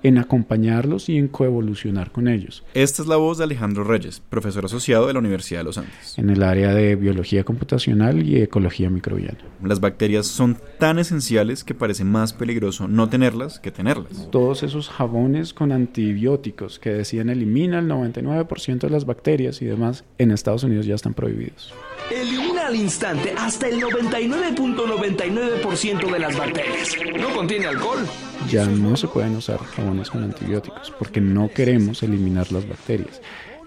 en 0.04 0.18
acompañarlos 0.18 1.10
y 1.10 1.18
en 1.18 1.30
coevolucionar 1.30 2.12
con 2.12 2.28
ellos. 2.28 2.64
Esta 2.74 3.02
es 3.02 3.08
la 3.08 3.16
voz 3.16 3.38
de 3.38 3.46
Alejandro 3.46 3.86
Reyes, 3.86 4.22
profesor 4.30 4.66
asociado 4.66 5.08
de 5.08 5.14
la 5.14 5.20
Universidad 5.20 5.62
de 5.62 5.64
los 5.64 5.78
Andes. 5.78 6.18
En 6.18 6.30
el 6.30 6.44
área 6.44 6.74
de 6.74 6.96
biología 6.96 7.46
computacional 7.46 8.28
y 8.28 8.42
ecología 8.42 8.90
microbiana. 8.90 9.38
Las 9.64 9.80
bacterias 9.80 10.28
son 10.28 10.58
tan 10.78 11.00
esenciales 11.00 11.64
que 11.64 11.74
parece 11.74 12.04
más 12.04 12.34
peligroso 12.34 12.88
no 12.88 13.10
tenerlas 13.10 13.60
que 13.60 13.72
tenerlas. 13.72 14.30
Todos 14.30 14.62
esos 14.64 14.90
jabones 14.90 15.54
con 15.54 15.72
antibióticos 15.72 16.80
que 16.80 16.90
decían 16.92 17.30
elimina 17.30 17.80
el 17.80 17.88
99% 17.88 18.80
de 18.80 18.90
las 18.90 19.06
bacterias 19.06 19.62
y 19.62 19.66
demás, 19.66 20.04
en 20.18 20.32
Estados 20.32 20.64
Unidos 20.64 20.86
ya 20.86 20.96
están 20.96 21.14
prohibidos. 21.14 21.74
Elimina 22.12 22.68
al 22.68 22.76
instante 22.76 23.34
hasta 23.38 23.70
el 23.70 23.82
99.99% 23.82 26.12
de 26.12 26.20
las 26.20 26.38
bacterias. 26.38 26.90
No 27.20 27.34
contiene 27.34 27.68
alcohol. 27.68 28.06
Ya 28.50 28.66
no 28.66 28.98
se 28.98 29.08
pueden 29.08 29.38
usar 29.38 29.60
jabones 29.60 29.93
con 30.10 30.24
antibióticos 30.24 30.92
porque 30.98 31.22
no 31.22 31.50
queremos 31.50 32.04
eliminar 32.04 32.52
las 32.52 32.68
bacterias. 32.68 33.22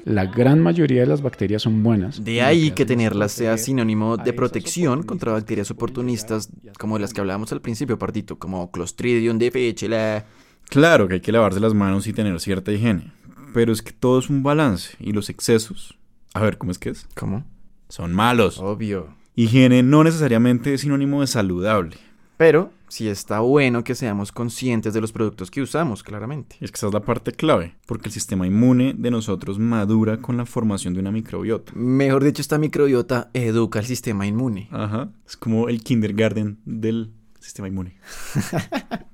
La 0.05 0.27
gran 0.27 0.61
mayoría 0.61 1.01
de 1.01 1.07
las 1.07 1.21
bacterias 1.21 1.63
son 1.63 1.83
buenas. 1.83 2.23
De 2.23 2.41
ahí 2.41 2.71
que 2.71 2.87
tenerlas 2.87 3.33
sea 3.33 3.59
sinónimo 3.59 4.17
de 4.17 4.33
protección 4.33 5.03
contra 5.03 5.33
bacterias 5.33 5.71
oportunistas 5.73 6.49
como 6.79 6.99
las 6.99 7.13
que 7.13 7.21
hablábamos 7.21 7.51
al 7.53 7.61
principio, 7.61 7.99
Partito, 7.99 8.39
como 8.39 8.71
Clostridium 8.71 9.39
difficile. 9.39 10.23
Claro 10.69 11.09
que 11.09 11.15
hay 11.15 11.21
que 11.21 11.33
lavarse 11.33 11.59
las 11.59 11.75
manos 11.75 12.07
y 12.07 12.13
tener 12.13 12.39
cierta 12.39 12.71
higiene, 12.71 13.13
pero 13.53 13.73
es 13.73 13.83
que 13.83 13.93
todo 13.93 14.19
es 14.21 14.31
un 14.31 14.43
balance 14.43 14.95
y 15.01 15.13
los 15.13 15.29
excesos. 15.29 15.99
A 16.35 16.41
ver, 16.41 16.57
¿cómo 16.57 16.71
es 16.71 16.79
que 16.79 16.91
es? 16.91 17.07
¿Cómo? 17.15 17.45
Son 17.89 18.13
malos. 18.13 18.59
Obvio. 18.59 19.09
Higiene 19.35 19.83
no 19.83 20.05
necesariamente 20.05 20.73
es 20.75 20.83
sinónimo 20.83 21.21
de 21.21 21.27
saludable. 21.27 21.97
Pero 22.37 22.71
sí 22.89 23.09
está 23.09 23.41
bueno 23.41 23.85
que 23.85 23.95
seamos 23.95 24.33
conscientes 24.33 24.95
de 24.95 25.01
los 25.01 25.13
productos 25.13 25.51
que 25.51 25.63
usamos, 25.63 26.03
claramente. 26.03 26.57
Es 26.61 26.71
que 26.71 26.77
esa 26.77 26.89
es 26.89 26.95
la 26.95 27.01
parte 27.01 27.33
clave, 27.33 27.77
porque 27.87 28.09
el 28.09 28.13
sistema 28.13 28.47
inmune 28.47 28.95
de 28.97 29.11
nosotros 29.11 29.59
madura 29.59 30.19
con 30.19 30.37
la 30.37 30.47
formación 30.47 30.95
de 30.95 31.01
una 31.01 31.13
microbiota. 31.13 31.73
Mejor 31.75 32.25
dicho, 32.25 32.43
esta 32.43 32.59
microbiota 32.59 33.31
educa 33.35 33.79
el 33.79 33.87
sistema 33.87 34.27
inmune. 34.27 34.69
Ajá. 34.71 35.11
Es 35.27 35.37
como 35.37 35.69
el 35.69 35.83
kindergarten 35.83 36.59
del 36.65 37.13
sistema 37.41 37.69
inmune. 37.69 37.97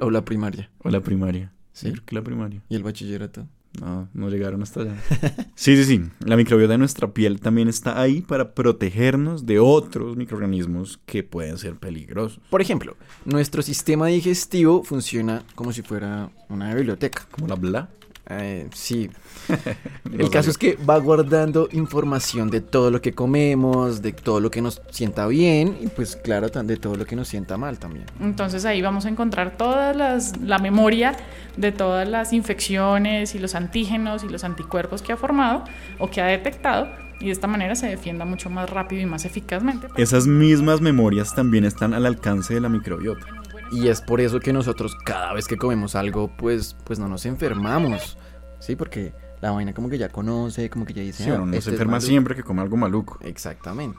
O 0.00 0.10
la 0.10 0.24
primaria. 0.24 0.70
O 0.78 0.90
la 0.90 1.00
primaria. 1.00 1.52
Sí. 1.72 1.92
Que 2.04 2.14
la 2.14 2.22
primaria. 2.22 2.62
Y 2.68 2.74
el 2.74 2.82
bachillerato. 2.82 3.46
No, 3.78 4.08
no 4.14 4.28
llegaron 4.30 4.62
hasta 4.62 4.80
allá. 4.80 4.94
Sí, 5.54 5.76
sí, 5.76 5.84
sí. 5.84 6.02
La 6.24 6.36
microbiota 6.36 6.72
de 6.72 6.78
nuestra 6.78 7.12
piel 7.12 7.38
también 7.38 7.68
está 7.68 8.00
ahí 8.00 8.22
para 8.22 8.54
protegernos 8.54 9.44
de 9.44 9.58
otros 9.58 10.16
microorganismos 10.16 10.98
que 11.04 11.22
pueden 11.22 11.58
ser 11.58 11.74
peligrosos. 11.76 12.40
Por 12.48 12.62
ejemplo, 12.62 12.96
nuestro 13.26 13.60
sistema 13.62 14.06
digestivo 14.06 14.82
funciona 14.82 15.44
como 15.54 15.72
si 15.72 15.82
fuera 15.82 16.30
una 16.48 16.74
biblioteca. 16.74 17.26
Como 17.30 17.46
la 17.46 17.56
bla. 17.56 17.90
Eh, 18.30 18.68
sí. 18.72 19.10
El 20.18 20.30
caso 20.30 20.50
es 20.50 20.58
que 20.58 20.76
va 20.76 20.96
guardando 20.98 21.68
información 21.72 22.48
de 22.48 22.60
todo 22.60 22.90
lo 22.90 23.02
que 23.02 23.12
comemos, 23.12 24.02
de 24.02 24.12
todo 24.12 24.38
lo 24.38 24.50
que 24.50 24.62
nos 24.62 24.80
sienta 24.90 25.26
bien 25.26 25.76
y 25.80 25.88
pues 25.88 26.16
claro, 26.16 26.48
de 26.48 26.76
todo 26.76 26.94
lo 26.94 27.04
que 27.04 27.16
nos 27.16 27.28
sienta 27.28 27.56
mal 27.56 27.78
también. 27.78 28.06
Entonces 28.20 28.64
ahí 28.64 28.80
vamos 28.82 29.04
a 29.06 29.08
encontrar 29.08 29.56
todas 29.56 29.96
las, 29.96 30.38
la 30.38 30.58
memoria 30.58 31.16
de 31.56 31.72
todas 31.72 32.08
las 32.08 32.32
infecciones 32.32 33.34
y 33.34 33.40
los 33.40 33.54
antígenos 33.54 34.22
y 34.22 34.28
los 34.28 34.44
anticuerpos 34.44 35.02
que 35.02 35.12
ha 35.12 35.16
formado 35.16 35.64
o 35.98 36.08
que 36.08 36.20
ha 36.20 36.26
detectado 36.26 36.88
y 37.20 37.26
de 37.26 37.32
esta 37.32 37.46
manera 37.46 37.74
se 37.74 37.86
defienda 37.86 38.24
mucho 38.24 38.48
más 38.48 38.70
rápido 38.70 39.02
y 39.02 39.06
más 39.06 39.24
eficazmente. 39.24 39.88
Esas 39.96 40.26
mismas 40.26 40.80
memorias 40.80 41.34
también 41.34 41.64
están 41.64 41.92
al 41.92 42.06
alcance 42.06 42.54
de 42.54 42.60
la 42.60 42.68
microbiota. 42.68 43.26
Y 43.72 43.88
es 43.88 44.00
por 44.00 44.20
eso 44.20 44.40
que 44.40 44.52
nosotros 44.52 44.96
cada 45.04 45.32
vez 45.32 45.46
que 45.46 45.56
comemos 45.56 45.94
algo, 45.94 46.30
pues, 46.36 46.76
pues 46.84 46.98
no 46.98 47.08
nos 47.08 47.24
enfermamos. 47.26 48.16
Sí, 48.58 48.76
porque 48.76 49.12
la 49.40 49.52
vaina 49.52 49.72
como 49.72 49.88
que 49.88 49.96
ya 49.98 50.08
conoce, 50.08 50.68
como 50.70 50.84
que 50.84 50.92
ya 50.92 51.02
dice. 51.02 51.24
Sí, 51.24 51.30
"Ah, 51.30 51.34
uno 51.36 51.46
no 51.46 51.52
este 51.52 51.62
se 51.62 51.70
es 51.70 51.74
enferma 51.74 51.92
maluco". 51.92 52.06
siempre 52.08 52.34
que 52.34 52.42
come 52.42 52.62
algo 52.62 52.76
maluco. 52.76 53.18
Exactamente. 53.22 53.98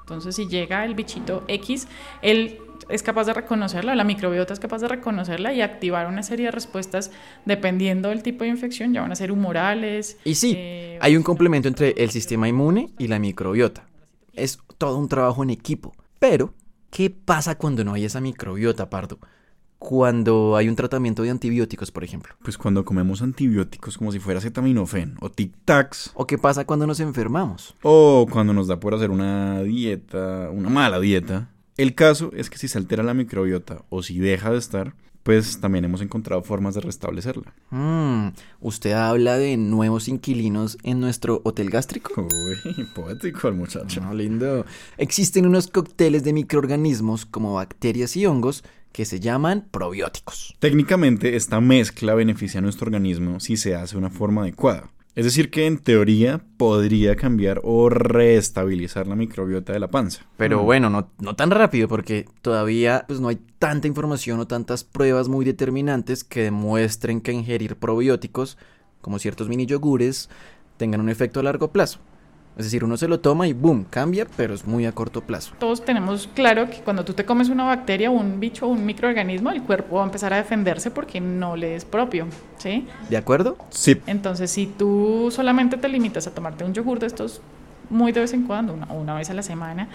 Entonces 0.00 0.36
si 0.36 0.46
llega 0.46 0.84
el 0.84 0.94
bichito 0.94 1.44
X, 1.48 1.86
él 2.22 2.60
es 2.88 3.02
capaz 3.02 3.24
de 3.24 3.34
reconocerla, 3.34 3.94
la 3.94 4.04
microbiota 4.04 4.54
es 4.54 4.60
capaz 4.60 4.78
de 4.78 4.88
reconocerla 4.88 5.52
y 5.52 5.60
activar 5.60 6.06
una 6.06 6.22
serie 6.22 6.46
de 6.46 6.52
respuestas 6.52 7.10
dependiendo 7.44 8.08
del 8.08 8.22
tipo 8.22 8.44
de 8.44 8.50
infección, 8.50 8.94
ya 8.94 9.02
van 9.02 9.12
a 9.12 9.16
ser 9.16 9.30
humorales. 9.30 10.16
Y 10.24 10.36
sí, 10.36 10.54
eh, 10.56 10.98
hay 11.02 11.14
un 11.16 11.22
complemento 11.22 11.68
entre 11.68 11.90
el 12.02 12.10
sistema 12.10 12.48
inmune 12.48 12.90
y 12.98 13.08
la 13.08 13.18
microbiota. 13.18 13.84
Es 14.32 14.58
todo 14.78 14.96
un 14.96 15.08
trabajo 15.08 15.42
en 15.42 15.50
equipo. 15.50 15.92
Pero, 16.18 16.54
¿qué 16.90 17.10
pasa 17.10 17.56
cuando 17.56 17.84
no 17.84 17.92
hay 17.94 18.04
esa 18.04 18.20
microbiota, 18.20 18.90
Pardo? 18.90 19.18
Cuando 19.78 20.56
hay 20.56 20.68
un 20.68 20.74
tratamiento 20.74 21.22
de 21.22 21.30
antibióticos, 21.30 21.92
por 21.92 22.02
ejemplo. 22.02 22.34
Pues 22.42 22.58
cuando 22.58 22.84
comemos 22.84 23.22
antibióticos 23.22 23.96
como 23.96 24.10
si 24.10 24.18
fuera 24.18 24.38
acetaminofén 24.38 25.16
o 25.20 25.30
tic-tacs, 25.30 26.10
¿O 26.14 26.26
qué 26.26 26.36
pasa 26.36 26.64
cuando 26.64 26.86
nos 26.86 26.98
enfermamos? 26.98 27.76
o 27.82 28.26
cuando 28.28 28.52
nos 28.52 28.66
da 28.66 28.80
por 28.80 28.94
hacer 28.94 29.10
una 29.10 29.62
dieta, 29.62 30.50
una 30.52 30.68
mala 30.68 30.98
dieta. 30.98 31.50
El 31.76 31.94
caso 31.94 32.32
es 32.34 32.50
que 32.50 32.58
si 32.58 32.66
se 32.66 32.76
altera 32.76 33.04
la 33.04 33.14
microbiota 33.14 33.84
o 33.88 34.02
si 34.02 34.18
deja 34.18 34.50
de 34.50 34.58
estar, 34.58 34.94
pues 35.28 35.60
también 35.60 35.84
hemos 35.84 36.00
encontrado 36.00 36.42
formas 36.42 36.74
de 36.74 36.80
restablecerla. 36.80 37.52
Mm, 37.68 38.28
¿Usted 38.62 38.92
habla 38.92 39.36
de 39.36 39.58
nuevos 39.58 40.08
inquilinos 40.08 40.78
en 40.84 41.00
nuestro 41.00 41.42
hotel 41.44 41.68
gástrico? 41.68 42.22
Uy, 42.22 42.84
poético 42.94 43.48
el 43.48 43.54
muchacho. 43.54 44.00
No, 44.00 44.14
lindo. 44.14 44.64
Existen 44.96 45.44
unos 45.44 45.66
cócteles 45.66 46.24
de 46.24 46.32
microorganismos 46.32 47.26
como 47.26 47.52
bacterias 47.52 48.16
y 48.16 48.24
hongos 48.24 48.64
que 48.90 49.04
se 49.04 49.20
llaman 49.20 49.68
probióticos. 49.70 50.56
Técnicamente, 50.60 51.36
esta 51.36 51.60
mezcla 51.60 52.14
beneficia 52.14 52.60
a 52.60 52.62
nuestro 52.62 52.86
organismo 52.86 53.38
si 53.38 53.58
se 53.58 53.74
hace 53.74 53.96
de 53.96 53.98
una 53.98 54.08
forma 54.08 54.44
adecuada. 54.44 54.90
Es 55.18 55.24
decir, 55.24 55.50
que 55.50 55.66
en 55.66 55.78
teoría 55.78 56.40
podría 56.58 57.16
cambiar 57.16 57.60
o 57.64 57.88
reestabilizar 57.88 59.08
la 59.08 59.16
microbiota 59.16 59.72
de 59.72 59.80
la 59.80 59.88
panza. 59.88 60.22
Pero 60.36 60.62
Mm. 60.62 60.64
bueno, 60.64 60.90
no, 60.90 61.10
no 61.18 61.34
tan 61.34 61.50
rápido 61.50 61.88
porque 61.88 62.24
todavía 62.40 63.04
pues, 63.08 63.18
no 63.18 63.26
hay 63.26 63.40
tanta 63.58 63.88
información 63.88 64.38
o 64.38 64.46
tantas 64.46 64.84
pruebas 64.84 65.28
muy 65.28 65.44
determinantes 65.44 66.22
que 66.22 66.44
demuestren 66.44 67.20
que 67.20 67.32
ingerir 67.32 67.74
probióticos, 67.74 68.58
como 69.00 69.18
ciertos 69.18 69.48
mini 69.48 69.66
yogures, 69.66 70.30
tengan 70.76 71.00
un 71.00 71.08
efecto 71.08 71.40
a 71.40 71.42
largo 71.42 71.72
plazo. 71.72 71.98
Es 72.58 72.64
decir, 72.64 72.82
uno 72.82 72.96
se 72.96 73.06
lo 73.06 73.20
toma 73.20 73.46
y 73.46 73.52
boom, 73.52 73.84
cambia, 73.88 74.26
pero 74.36 74.52
es 74.52 74.66
muy 74.66 74.84
a 74.84 74.90
corto 74.90 75.20
plazo. 75.20 75.54
Todos 75.60 75.84
tenemos 75.84 76.28
claro 76.34 76.68
que 76.68 76.80
cuando 76.80 77.04
tú 77.04 77.12
te 77.12 77.24
comes 77.24 77.50
una 77.50 77.62
bacteria, 77.62 78.10
un 78.10 78.40
bicho 78.40 78.66
o 78.66 78.70
un 78.70 78.84
microorganismo, 78.84 79.50
el 79.50 79.62
cuerpo 79.62 79.96
va 79.96 80.02
a 80.02 80.06
empezar 80.06 80.32
a 80.32 80.38
defenderse 80.38 80.90
porque 80.90 81.20
no 81.20 81.54
le 81.54 81.76
es 81.76 81.84
propio, 81.84 82.26
¿sí? 82.58 82.84
¿De 83.08 83.16
acuerdo? 83.16 83.56
Sí, 83.70 84.00
Entonces, 84.06 84.50
si 84.50 84.66
tú 84.66 85.28
solamente 85.30 85.76
te 85.76 85.88
limitas 85.88 86.26
a 86.26 86.34
tomarte 86.34 86.64
un 86.64 86.74
yogur 86.74 86.98
de 86.98 87.06
estos 87.06 87.40
muy 87.90 88.10
de 88.10 88.22
vez 88.22 88.32
en 88.32 88.42
cuando, 88.42 88.74
una, 88.74 88.86
una 88.86 89.14
vez 89.14 89.30
a 89.30 89.34
la 89.34 89.42
semana, 89.42 89.88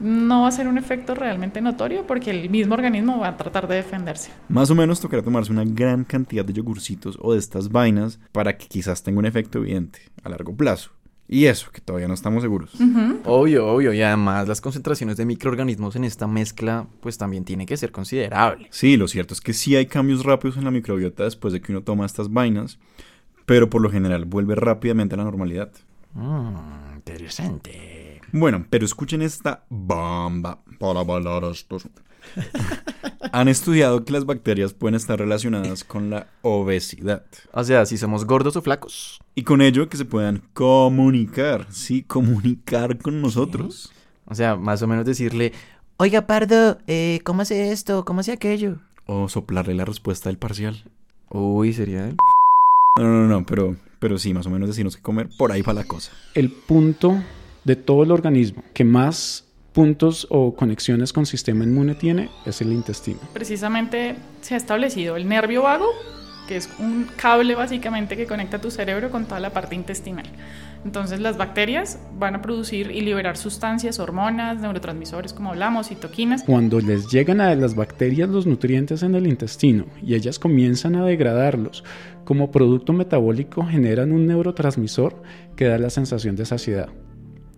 no 0.00 0.42
va 0.42 0.48
a 0.48 0.52
ser 0.52 0.66
un 0.66 0.78
efecto 0.78 1.14
realmente 1.14 1.60
notorio 1.60 2.06
porque 2.06 2.30
el 2.30 2.50
mismo 2.50 2.74
organismo 2.74 3.20
va 3.20 3.28
a 3.28 3.36
tratar 3.36 3.68
de 3.68 3.76
defenderse. 3.76 4.32
más 4.48 4.70
o 4.70 4.74
menos 4.74 4.98
tocará 4.98 5.22
tomarse 5.22 5.52
una 5.52 5.64
gran 5.64 6.04
cantidad 6.04 6.44
de 6.44 6.54
yogurcitos 6.54 7.18
o 7.20 7.34
de 7.34 7.38
estas 7.38 7.68
vainas 7.68 8.18
para 8.32 8.56
que 8.56 8.66
quizás 8.66 9.02
tenga 9.02 9.20
un 9.20 9.26
efecto 9.26 9.58
evidente 9.58 10.00
a 10.24 10.28
largo 10.30 10.56
plazo. 10.56 10.90
Y 11.32 11.46
eso, 11.46 11.70
que 11.70 11.80
todavía 11.80 12.08
no 12.08 12.14
estamos 12.14 12.42
seguros. 12.42 12.72
Obvio, 13.24 13.68
obvio. 13.68 13.92
Y 13.92 14.02
además 14.02 14.48
las 14.48 14.60
concentraciones 14.60 15.16
de 15.16 15.24
microorganismos 15.24 15.94
en 15.94 16.02
esta 16.02 16.26
mezcla 16.26 16.88
pues 17.00 17.18
también 17.18 17.44
tiene 17.44 17.66
que 17.66 17.76
ser 17.76 17.92
considerable. 17.92 18.66
Sí, 18.70 18.96
lo 18.96 19.06
cierto 19.06 19.32
es 19.32 19.40
que 19.40 19.52
sí 19.52 19.76
hay 19.76 19.86
cambios 19.86 20.24
rápidos 20.24 20.56
en 20.56 20.64
la 20.64 20.72
microbiota 20.72 21.22
después 21.22 21.52
de 21.52 21.60
que 21.60 21.70
uno 21.70 21.82
toma 21.82 22.04
estas 22.04 22.32
vainas, 22.32 22.80
pero 23.46 23.70
por 23.70 23.80
lo 23.80 23.92
general 23.92 24.24
vuelve 24.24 24.56
rápidamente 24.56 25.14
a 25.14 25.18
la 25.18 25.24
normalidad. 25.24 25.70
Mm, 26.14 26.96
interesante. 26.96 28.20
Bueno, 28.32 28.66
pero 28.68 28.84
escuchen 28.84 29.22
esta 29.22 29.62
bomba 29.68 30.58
para 30.80 31.04
bailar 31.04 31.44
estos. 31.44 31.88
Han 33.32 33.48
estudiado 33.48 34.04
que 34.04 34.12
las 34.12 34.24
bacterias 34.26 34.72
pueden 34.72 34.94
estar 34.94 35.18
relacionadas 35.18 35.84
con 35.84 36.10
la 36.10 36.26
obesidad 36.42 37.24
O 37.52 37.62
sea, 37.64 37.86
si 37.86 37.96
somos 37.96 38.24
gordos 38.24 38.56
o 38.56 38.62
flacos. 38.62 39.20
y 39.34 39.44
con 39.44 39.60
ello 39.62 39.88
que 39.88 39.96
se 39.96 40.04
puedan 40.04 40.42
comunicar, 40.52 41.66
sí, 41.70 42.02
comunicar 42.02 42.98
con 42.98 43.20
nosotros. 43.22 43.92
O 44.26 44.34
sea, 44.34 44.56
más 44.56 44.82
o 44.82 44.86
menos 44.86 45.04
decirle, 45.04 45.52
oiga, 45.96 46.26
Pardo, 46.26 46.78
eh, 46.86 47.20
¿cómo 47.24 47.42
hace 47.42 47.72
esto? 47.72 48.04
¿Cómo 48.04 48.20
hace 48.20 48.32
aquello? 48.32 48.78
O 49.06 49.28
soplarle 49.28 49.74
la 49.74 49.84
respuesta 49.84 50.28
del 50.28 50.38
parcial. 50.38 50.84
Uy, 51.30 51.72
sería 51.72 52.08
él. 52.08 52.16
No, 52.98 53.04
no, 53.04 53.26
no, 53.28 53.46
pero, 53.46 53.76
pero 53.98 54.18
sí, 54.18 54.34
más 54.34 54.46
o 54.46 54.50
menos 54.50 54.68
decirnos 54.68 54.96
qué 54.96 55.02
comer, 55.02 55.28
por 55.38 55.52
ahí 55.52 55.62
va 55.62 55.72
la 55.72 55.84
cosa. 55.84 56.12
El 56.34 56.50
punto 56.50 57.22
de 57.64 57.76
todo 57.76 58.02
el 58.02 58.10
organismo 58.10 58.62
que 58.74 58.84
más 58.84 59.44
puntos 59.72 60.26
o 60.30 60.54
conexiones 60.54 61.12
con 61.12 61.26
sistema 61.26 61.64
inmune 61.64 61.94
tiene 61.94 62.28
es 62.46 62.60
el 62.60 62.72
intestino. 62.72 63.20
Precisamente 63.32 64.16
se 64.40 64.54
ha 64.54 64.56
establecido 64.56 65.16
el 65.16 65.28
nervio 65.28 65.62
vago, 65.62 65.86
que 66.48 66.56
es 66.56 66.68
un 66.80 67.06
cable 67.16 67.54
básicamente 67.54 68.16
que 68.16 68.26
conecta 68.26 68.60
tu 68.60 68.70
cerebro 68.70 69.10
con 69.10 69.26
toda 69.26 69.40
la 69.40 69.50
parte 69.50 69.76
intestinal. 69.76 70.26
Entonces 70.84 71.20
las 71.20 71.36
bacterias 71.36 71.98
van 72.18 72.34
a 72.34 72.42
producir 72.42 72.90
y 72.90 73.02
liberar 73.02 73.36
sustancias, 73.36 73.98
hormonas, 73.98 74.60
neurotransmisores, 74.60 75.32
como 75.32 75.50
hablamos, 75.50 75.88
citoquinas, 75.88 76.42
Cuando 76.42 76.80
les 76.80 77.08
llegan 77.08 77.40
a 77.40 77.54
las 77.54 77.74
bacterias 77.74 78.28
los 78.30 78.46
nutrientes 78.46 79.02
en 79.02 79.14
el 79.14 79.26
intestino 79.26 79.86
y 80.02 80.14
ellas 80.14 80.38
comienzan 80.38 80.96
a 80.96 81.04
degradarlos, 81.04 81.84
como 82.24 82.50
producto 82.50 82.92
metabólico 82.92 83.64
generan 83.66 84.10
un 84.10 84.26
neurotransmisor 84.26 85.22
que 85.54 85.66
da 85.66 85.78
la 85.78 85.90
sensación 85.90 86.34
de 86.34 86.46
saciedad. 86.46 86.88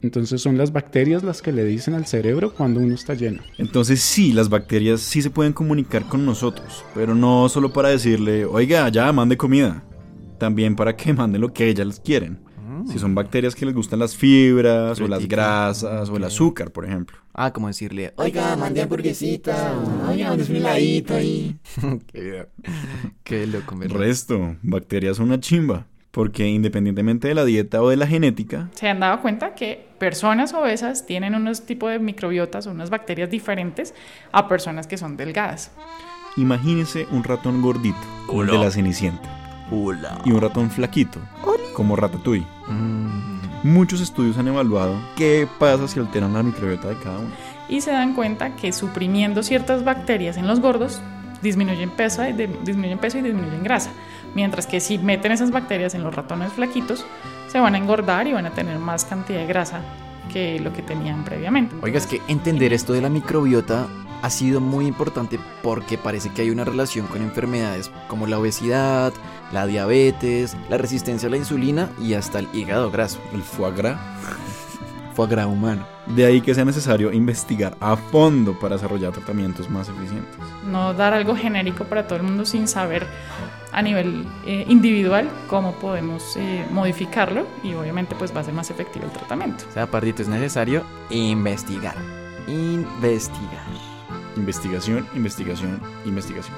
Entonces 0.02 0.42
son 0.42 0.59
las 0.59 0.73
bacterias 0.73 1.23
las 1.23 1.42
que 1.42 1.52
le 1.52 1.64
dicen 1.64 1.94
al 1.94 2.06
cerebro 2.06 2.52
cuando 2.52 2.80
uno 2.80 2.94
está 2.94 3.14
lleno. 3.14 3.40
Entonces 3.56 4.00
sí, 4.00 4.32
las 4.32 4.49
bacterias 4.49 5.00
sí 5.00 5.23
se 5.23 5.30
pueden 5.30 5.52
comunicar 5.52 6.04
con 6.09 6.26
nosotros, 6.26 6.85
pero 6.94 7.14
no 7.14 7.49
solo 7.49 7.73
para 7.73 7.88
decirle, 7.88 8.44
oiga, 8.44 8.88
ya 8.88 9.12
mande 9.12 9.37
comida, 9.37 9.85
también 10.38 10.75
para 10.75 10.97
que 10.97 11.12
manden 11.14 11.40
lo 11.40 11.52
que 11.52 11.68
ellas 11.68 12.00
quieren. 12.04 12.40
Si 12.90 12.99
son 12.99 13.14
bacterias 13.14 13.54
que 13.54 13.64
les 13.64 13.75
gustan 13.75 14.00
las 14.00 14.16
fibras 14.16 15.00
o 15.00 15.06
las 15.06 15.28
grasas 15.28 16.09
o 16.09 16.16
el 16.16 16.25
azúcar, 16.25 16.73
por 16.73 16.85
ejemplo. 16.85 17.16
Ah, 17.32 17.52
como 17.52 17.68
decirle, 17.68 18.12
Oiga, 18.16 18.56
mande 18.56 18.82
hamburguesita. 18.82 19.75
o, 19.78 20.11
Oiga, 20.11 20.32
un 20.32 20.40
heladito 20.40 21.14
ahí. 21.14 21.56
qué, 22.12 22.47
qué 23.23 23.47
loco, 23.47 23.76
¿verdad? 23.76 23.97
Resto, 23.97 24.56
bacterias 24.62 25.18
son 25.18 25.26
una 25.26 25.38
chimba, 25.38 25.87
porque 26.12 26.47
independientemente 26.47 27.26
de 27.26 27.35
la 27.35 27.45
dieta 27.45 27.83
o 27.83 27.88
de 27.88 27.97
la 27.97 28.07
genética, 28.07 28.69
se 28.75 28.88
han 28.88 29.00
dado 29.00 29.21
cuenta 29.21 29.54
que 29.54 29.88
personas 29.99 30.52
obesas 30.54 31.04
tienen 31.07 31.35
unos 31.35 31.66
tipos 31.66 31.90
de 31.90 31.99
microbiotas 31.99 32.66
o 32.66 32.71
unas 32.71 32.90
bacterias 32.90 33.31
diferentes 33.31 33.95
a 34.31 34.47
personas 34.47 34.87
que 34.87 34.97
son 34.99 35.16
delgadas. 35.16 35.73
imagínese 36.37 37.07
un 37.11 37.25
ratón 37.25 37.61
gordito, 37.62 37.99
el 38.33 38.47
de 38.47 38.59
la 38.59 38.71
cenicienta, 38.71 39.66
Hola. 39.71 40.19
y 40.25 40.33
un 40.33 40.40
ratón 40.40 40.71
flaquito, 40.71 41.19
como 41.75 41.97
Ratatouille. 41.97 42.47
Mm, 42.69 43.33
Muchos 43.64 44.00
estudios 44.00 44.37
han 44.38 44.49
evaluado 44.49 44.97
qué 45.16 45.47
pasa 45.61 45.87
si 45.87 46.00
alteran 46.00 46.33
la 46.35 46.42
microbiota 46.42 46.88
de 46.88 46.97
cada 46.99 47.19
uno. 47.21 47.31
y 47.69 47.81
se 47.81 47.90
dan 47.92 48.14
cuenta 48.14 48.54
que 48.57 48.73
suprimiendo 48.73 49.42
ciertas 49.42 49.85
bacterias 49.85 50.37
en 50.37 50.47
los 50.49 50.59
gordos 50.61 51.00
disminuyen 51.42 51.90
peso, 51.90 52.23
disminuyen 52.64 52.99
peso 52.99 53.19
y 53.19 53.23
disminuyen 53.23 53.62
grasa. 53.62 53.90
Mientras 54.34 54.66
que 54.66 54.80
si 54.80 54.98
meten 54.98 55.32
esas 55.32 55.50
bacterias 55.50 55.94
en 55.94 56.02
los 56.02 56.14
ratones 56.14 56.52
flaquitos, 56.52 57.04
se 57.48 57.60
van 57.60 57.74
a 57.74 57.78
engordar 57.78 58.26
y 58.26 58.32
van 58.32 58.46
a 58.46 58.50
tener 58.50 58.78
más 58.78 59.04
cantidad 59.04 59.40
de 59.40 59.46
grasa 59.46 59.82
que 60.32 60.58
lo 60.60 60.72
que 60.72 60.82
tenían 60.82 61.24
previamente. 61.24 61.74
Oiga, 61.82 61.98
es 61.98 62.06
que 62.06 62.20
entender 62.28 62.72
esto 62.72 62.92
de 62.92 63.02
la 63.02 63.08
microbiota 63.10 63.86
ha 64.22 64.30
sido 64.30 64.60
muy 64.60 64.86
importante 64.86 65.38
porque 65.62 65.98
parece 65.98 66.30
que 66.30 66.42
hay 66.42 66.50
una 66.50 66.64
relación 66.64 67.06
con 67.08 67.20
enfermedades 67.22 67.90
como 68.08 68.26
la 68.26 68.38
obesidad, 68.38 69.12
la 69.52 69.66
diabetes, 69.66 70.56
la 70.70 70.78
resistencia 70.78 71.26
a 71.26 71.30
la 71.30 71.36
insulina 71.36 71.90
y 72.00 72.14
hasta 72.14 72.38
el 72.38 72.48
hígado 72.54 72.90
graso, 72.90 73.18
El 73.34 73.42
foie 73.42 73.72
gras. 73.74 73.98
foie 75.14 75.28
gras 75.28 75.46
humano. 75.46 75.84
De 76.06 76.24
ahí 76.24 76.40
que 76.40 76.54
sea 76.54 76.64
necesario 76.64 77.12
investigar 77.12 77.76
a 77.80 77.96
fondo 77.96 78.58
para 78.58 78.76
desarrollar 78.76 79.12
tratamientos 79.12 79.68
más 79.68 79.88
eficientes. 79.88 80.36
no 80.66 80.94
dar 80.94 81.12
algo 81.14 81.36
genérico 81.36 81.84
para 81.84 82.06
todo 82.06 82.16
el 82.16 82.22
mundo 82.24 82.44
sin 82.44 82.66
saber 82.66 83.06
a 83.72 83.82
nivel 83.82 84.26
eh, 84.46 84.64
individual 84.68 85.28
cómo 85.48 85.72
podemos 85.72 86.36
eh, 86.36 86.64
modificarlo 86.70 87.46
y 87.62 87.74
obviamente 87.74 88.14
pues 88.14 88.34
va 88.34 88.40
a 88.40 88.44
ser 88.44 88.54
más 88.54 88.70
efectivo 88.70 89.06
el 89.06 89.12
tratamiento. 89.12 89.64
O 89.68 89.72
sea, 89.72 89.86
Pardito, 89.90 90.22
es 90.22 90.28
necesario 90.28 90.84
investigar. 91.10 91.96
Investigar. 92.46 93.64
Investigación, 94.36 95.06
investigación, 95.14 95.80
investigación. 96.04 96.56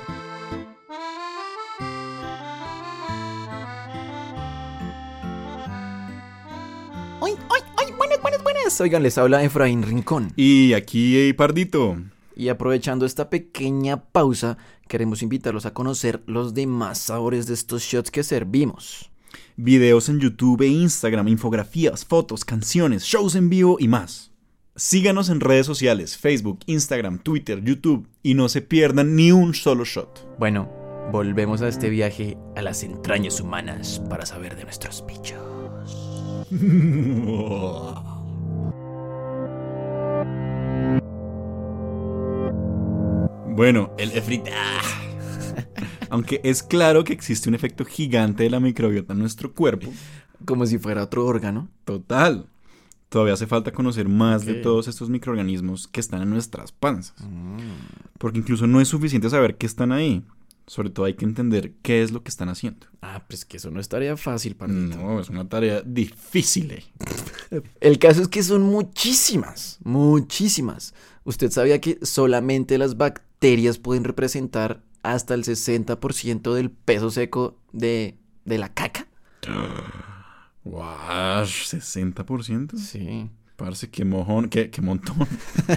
¡Ay, 7.22 7.34
ay, 7.50 7.62
ay! 7.76 7.92
Buenas, 7.96 8.20
buenas, 8.22 8.42
buenas. 8.42 8.80
Oigan, 8.80 9.02
les 9.02 9.18
habla 9.18 9.42
Efraín 9.42 9.82
Rincón. 9.82 10.32
Y 10.36 10.72
aquí, 10.74 11.16
eh, 11.16 11.34
Pardito. 11.34 11.96
Y 12.36 12.48
aprovechando 12.48 13.06
esta 13.06 13.30
pequeña 13.30 14.04
pausa, 14.04 14.58
queremos 14.88 15.22
invitarlos 15.22 15.66
a 15.66 15.74
conocer 15.74 16.22
los 16.26 16.54
demás 16.54 16.98
sabores 16.98 17.46
de 17.46 17.54
estos 17.54 17.82
shots 17.82 18.10
que 18.10 18.22
servimos. 18.22 19.10
Videos 19.56 20.08
en 20.08 20.20
YouTube 20.20 20.62
e 20.62 20.66
Instagram, 20.66 21.28
infografías, 21.28 22.04
fotos, 22.04 22.44
canciones, 22.44 23.04
shows 23.04 23.34
en 23.36 23.48
vivo 23.50 23.76
y 23.78 23.88
más. 23.88 24.32
Síganos 24.76 25.28
en 25.28 25.38
redes 25.38 25.66
sociales, 25.66 26.16
Facebook, 26.16 26.60
Instagram, 26.66 27.20
Twitter, 27.20 27.62
YouTube 27.62 28.08
y 28.24 28.34
no 28.34 28.48
se 28.48 28.60
pierdan 28.60 29.14
ni 29.14 29.30
un 29.30 29.54
solo 29.54 29.84
shot. 29.84 30.36
Bueno, 30.38 30.68
volvemos 31.12 31.62
a 31.62 31.68
este 31.68 31.88
viaje 31.88 32.36
a 32.56 32.62
las 32.62 32.82
entrañas 32.82 33.40
humanas 33.40 34.02
para 34.10 34.26
saber 34.26 34.56
de 34.56 34.64
nuestros 34.64 35.04
bichos. 35.06 35.38
Bueno, 43.54 43.92
el 43.98 44.10
efrit... 44.12 44.46
ah. 44.52 45.00
Aunque 46.10 46.40
es 46.44 46.62
claro 46.62 47.04
que 47.04 47.12
existe 47.12 47.48
un 47.48 47.54
efecto 47.54 47.84
gigante 47.84 48.42
de 48.44 48.50
la 48.50 48.60
microbiota 48.60 49.12
en 49.14 49.20
nuestro 49.20 49.52
cuerpo, 49.52 49.92
Como 50.44 50.66
si 50.66 50.78
fuera 50.78 51.02
otro 51.04 51.24
órgano. 51.26 51.68
total. 51.84 52.46
Todavía 53.08 53.34
hace 53.34 53.46
falta 53.46 53.70
conocer 53.72 54.08
más 54.08 54.44
de 54.44 54.54
todos 54.54 54.88
estos 54.88 55.08
microorganismos 55.08 55.86
que 55.86 56.00
están 56.00 56.22
en 56.22 56.30
nuestras 56.30 56.72
panzas. 56.72 57.14
Porque 58.18 58.38
incluso 58.40 58.66
no 58.66 58.80
es 58.80 58.88
suficiente 58.88 59.30
saber 59.30 59.56
que 59.56 59.66
están 59.66 59.92
ahí. 59.92 60.24
Sobre 60.66 60.90
todo 60.90 61.06
hay 61.06 61.14
que 61.14 61.24
entender 61.24 61.74
qué 61.82 62.02
es 62.02 62.10
lo 62.10 62.24
que 62.24 62.30
están 62.30 62.48
haciendo. 62.48 62.86
Ah, 63.02 63.22
pues 63.28 63.44
que 63.44 63.58
eso 63.58 63.70
no 63.70 63.78
estaría 63.78 64.16
fácil, 64.16 64.56
Pardito. 64.56 64.96
No, 64.96 65.20
es 65.20 65.28
una 65.28 65.48
tarea 65.48 65.80
difícil. 65.82 66.72
eh. 66.72 66.84
El 67.80 67.98
caso 68.00 68.22
es 68.22 68.28
que 68.28 68.42
son 68.42 68.62
muchísimas, 68.62 69.78
muchísimas. 69.84 70.92
¿Usted 71.22 71.50
sabía 71.52 71.80
que 71.80 71.98
solamente 72.02 72.78
las 72.78 72.96
bacterias 72.96 73.24
pueden 73.82 74.04
representar 74.04 74.82
hasta 75.02 75.34
el 75.34 75.44
60% 75.44 76.54
del 76.54 76.70
peso 76.70 77.10
seco 77.10 77.58
de, 77.72 78.16
de 78.44 78.58
la 78.58 78.70
caca? 78.70 79.06
Guau, 80.64 81.44
60%. 81.44 82.76
Sí. 82.76 83.30
Parece 83.56 83.88
que 83.90 84.04
mojón, 84.04 84.48
que, 84.48 84.70
que 84.70 84.80
montón. 84.80 85.14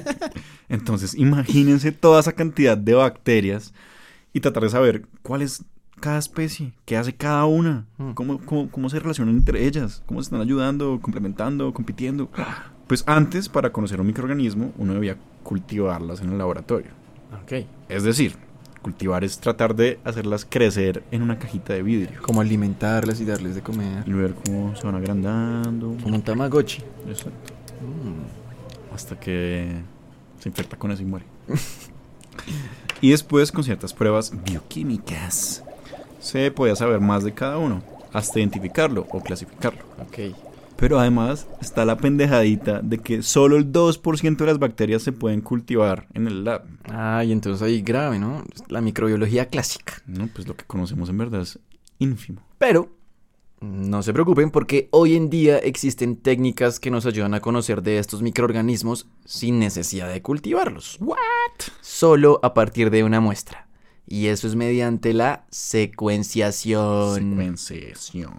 Entonces, 0.69 1.13
imagínense 1.15 1.91
toda 1.91 2.21
esa 2.21 2.31
cantidad 2.33 2.77
de 2.77 2.93
bacterias 2.93 3.73
y 4.33 4.39
tratar 4.39 4.63
de 4.63 4.69
saber 4.69 5.05
cuál 5.21 5.41
es 5.41 5.63
cada 5.99 6.17
especie, 6.19 6.73
qué 6.85 6.95
hace 6.97 7.13
cada 7.15 7.45
una, 7.45 7.85
Mm. 7.97 8.11
cómo, 8.13 8.39
cómo, 8.45 8.69
cómo 8.71 8.89
se 8.89 8.99
relacionan 8.99 9.35
entre 9.35 9.65
ellas, 9.65 10.03
cómo 10.05 10.21
se 10.21 10.27
están 10.27 10.41
ayudando, 10.41 10.99
complementando, 11.01 11.73
compitiendo. 11.73 12.29
Pues 12.87 13.03
antes, 13.07 13.49
para 13.49 13.71
conocer 13.71 13.99
un 13.99 14.07
microorganismo, 14.07 14.71
uno 14.77 14.93
debía 14.93 15.17
cultivarlas 15.43 16.21
en 16.21 16.29
el 16.31 16.37
laboratorio. 16.37 16.91
Ok. 17.43 17.65
Es 17.89 18.03
decir, 18.03 18.35
cultivar 18.81 19.23
es 19.23 19.39
tratar 19.39 19.75
de 19.75 19.99
hacerlas 20.03 20.45
crecer 20.49 21.03
en 21.11 21.21
una 21.21 21.37
cajita 21.39 21.73
de 21.73 21.83
vidrio 21.83 22.21
Como 22.21 22.39
alimentarlas 22.41 23.19
y 23.19 23.25
darles 23.25 23.55
de 23.55 23.61
comer. 23.61 24.03
y 24.07 24.11
ver 24.13 24.33
cómo 24.45 24.75
se 24.75 24.83
van 24.83 24.95
agrandando. 24.95 25.95
Como 26.01 26.15
un 26.15 26.21
tamagotchi. 26.21 26.81
Exacto. 27.07 27.53
Hasta 28.93 29.19
que 29.19 29.81
se 30.39 30.49
infecta 30.49 30.77
con 30.77 30.91
eso 30.91 31.01
y 31.01 31.05
muere. 31.05 31.25
y 33.01 33.11
después, 33.11 33.51
con 33.51 33.63
ciertas 33.63 33.93
pruebas 33.93 34.31
bioquímicas, 34.43 35.63
se 36.19 36.49
podía 36.51 36.75
saber 36.75 36.99
más 36.99 37.23
de 37.23 37.33
cada 37.33 37.57
uno, 37.57 37.83
hasta 38.13 38.39
identificarlo 38.39 39.05
o 39.09 39.21
clasificarlo. 39.21 39.81
Ok. 40.01 40.35
Pero 40.77 40.99
además 40.99 41.47
está 41.59 41.85
la 41.85 41.97
pendejadita 41.97 42.81
de 42.81 42.99
que 42.99 43.23
solo 43.23 43.57
el 43.57 43.71
2% 43.71 44.37
de 44.37 44.45
las 44.45 44.59
bacterias 44.59 45.01
se 45.01 45.11
pueden 45.11 45.41
cultivar 45.41 46.07
en 46.13 46.27
el 46.27 46.43
lab. 46.43 46.65
Ah, 46.85 47.23
y 47.23 47.31
entonces 47.31 47.61
ahí 47.61 47.81
grave, 47.81 48.19
¿no? 48.19 48.43
La 48.69 48.81
microbiología 48.81 49.47
clásica. 49.47 50.01
No, 50.05 50.27
pues 50.27 50.47
lo 50.47 50.55
que 50.55 50.65
conocemos 50.65 51.09
en 51.09 51.17
verdad 51.17 51.41
es 51.41 51.59
ínfimo. 51.97 52.41
Pero 52.59 52.91
no 53.59 54.03
se 54.03 54.13
preocupen 54.13 54.51
porque 54.51 54.87
hoy 54.91 55.15
en 55.15 55.31
día 55.31 55.57
existen 55.57 56.15
técnicas 56.15 56.79
que 56.79 56.91
nos 56.91 57.07
ayudan 57.07 57.33
a 57.33 57.39
conocer 57.39 57.81
de 57.81 57.97
estos 57.97 58.21
microorganismos 58.21 59.07
sin 59.25 59.57
necesidad 59.57 60.13
de 60.13 60.21
cultivarlos. 60.21 60.97
¿What? 60.99 61.17
Solo 61.81 62.39
a 62.43 62.53
partir 62.53 62.91
de 62.91 63.03
una 63.03 63.19
muestra. 63.19 63.67
Y 64.05 64.27
eso 64.27 64.47
es 64.47 64.55
mediante 64.55 65.11
la 65.13 65.47
secuenciación. 65.49 67.15
Secuenciación. 67.15 68.37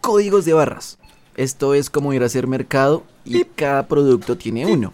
Códigos 0.00 0.44
de 0.44 0.52
barras. 0.52 0.99
Esto 1.40 1.72
es 1.72 1.88
como 1.88 2.12
ir 2.12 2.22
a 2.22 2.26
hacer 2.26 2.46
mercado 2.46 3.02
y 3.24 3.44
cada 3.44 3.88
producto 3.88 4.36
tiene 4.36 4.66
uno. 4.66 4.92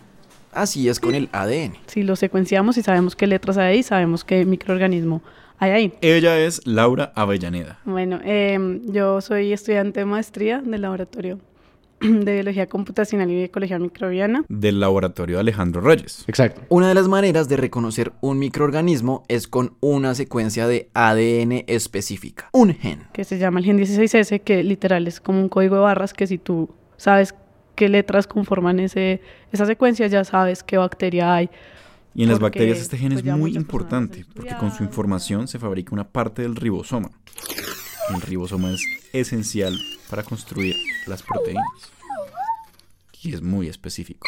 Así 0.53 0.89
es 0.89 1.01
con 1.01 1.17
el 1.17 1.29
ADN. 1.33 1.75
Si 1.89 2.05
lo 2.05 2.15
secuenciamos 2.15 2.79
y 2.79 2.85
sabemos 2.85 3.17
qué 3.17 3.27
letras 3.27 3.59
hay 3.59 3.79
ahí, 3.79 3.83
sabemos 3.83 4.23
qué 4.23 4.45
microorganismo 4.45 5.23
hay 5.59 5.71
ahí. 5.73 5.93
Ella 6.03 6.39
es 6.39 6.65
Laura 6.65 7.11
Avellaneda. 7.17 7.81
Bueno, 7.85 8.21
em, 8.23 8.81
yo 8.93 9.21
soy 9.23 9.53
estudiante 9.53 9.99
de 9.99 10.07
maestría 10.07 10.61
del 10.61 10.83
laboratorio 10.83 11.41
de 12.01 12.35
biología 12.35 12.67
computacional 12.67 13.31
y 13.31 13.45
ecología 13.45 13.79
microbiana. 13.79 14.45
del 14.49 14.81
laboratorio 14.81 15.37
de 15.37 15.41
Alejandro 15.41 15.81
Reyes. 15.81 16.25
Exacto. 16.27 16.63
Una 16.69 16.89
de 16.89 16.95
las 16.95 17.09
maneras 17.09 17.49
de 17.49 17.57
reconocer 17.57 18.13
un 18.21 18.39
microorganismo 18.39 19.25
es 19.29 19.49
con 19.49 19.77
una 19.81 20.15
secuencia 20.15 20.67
de 20.69 20.91
ADN 20.95 21.65
específica, 21.67 22.49
un 22.53 22.75
gen. 22.75 23.05
que 23.13 23.25
se 23.25 23.39
llama 23.39 23.61
el 23.61 23.67
gen 23.67 23.79
16S, 23.79 24.43
que 24.43 24.63
literal 24.63 25.07
es 25.07 25.21
como 25.21 25.41
un 25.41 25.49
código 25.49 25.77
de 25.77 25.83
barras 25.83 26.13
que 26.13 26.27
si 26.27 26.39
tú 26.39 26.69
sabes 26.97 27.35
qué 27.75 27.89
letras 27.89 28.27
conforman 28.27 28.81
ese, 28.81 29.21
esa 29.53 29.67
secuencia, 29.67 30.07
ya 30.07 30.25
sabes 30.25 30.63
qué 30.63 30.79
bacteria 30.79 31.35
hay. 31.35 31.51
Y 32.15 32.23
en 32.23 32.31
las 32.31 32.39
bacterias 32.39 32.79
este 32.79 32.97
gen 32.97 33.13
pues, 33.13 33.25
es 33.25 33.37
muy 33.37 33.55
importante 33.55 34.25
porque 34.35 34.57
con 34.57 34.73
su 34.73 34.83
información 34.83 35.49
se 35.49 35.59
fabrica 35.59 35.93
una 35.93 36.09
parte 36.09 36.43
del 36.43 36.57
ribosoma. 36.57 37.11
El 38.15 38.21
ribosoma 38.21 38.71
es 38.73 38.83
esencial 39.13 39.77
para 40.09 40.23
construir 40.23 40.77
las 41.07 41.23
proteínas. 41.23 41.65
Y 43.23 43.35
es 43.35 43.43
muy 43.43 43.69
específico. 43.69 44.27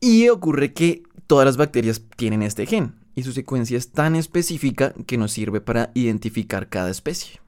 Y 0.00 0.28
ocurre 0.28 0.72
que 0.72 1.02
todas 1.26 1.44
las 1.44 1.56
bacterias 1.56 2.02
tienen 2.16 2.42
este 2.42 2.66
gen 2.66 2.94
y 3.14 3.24
su 3.24 3.32
secuencia 3.32 3.76
es 3.76 3.92
tan 3.92 4.16
específica 4.16 4.94
que 5.06 5.18
nos 5.18 5.32
sirve 5.32 5.60
para 5.60 5.90
identificar 5.94 6.68
cada 6.68 6.90
especie. 6.90 7.40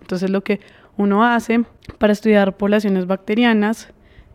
Entonces 0.00 0.30
lo 0.30 0.42
que 0.42 0.60
uno 0.96 1.24
hace 1.24 1.64
para 1.98 2.12
estudiar 2.12 2.56
poblaciones 2.56 3.06
bacterianas 3.06 3.88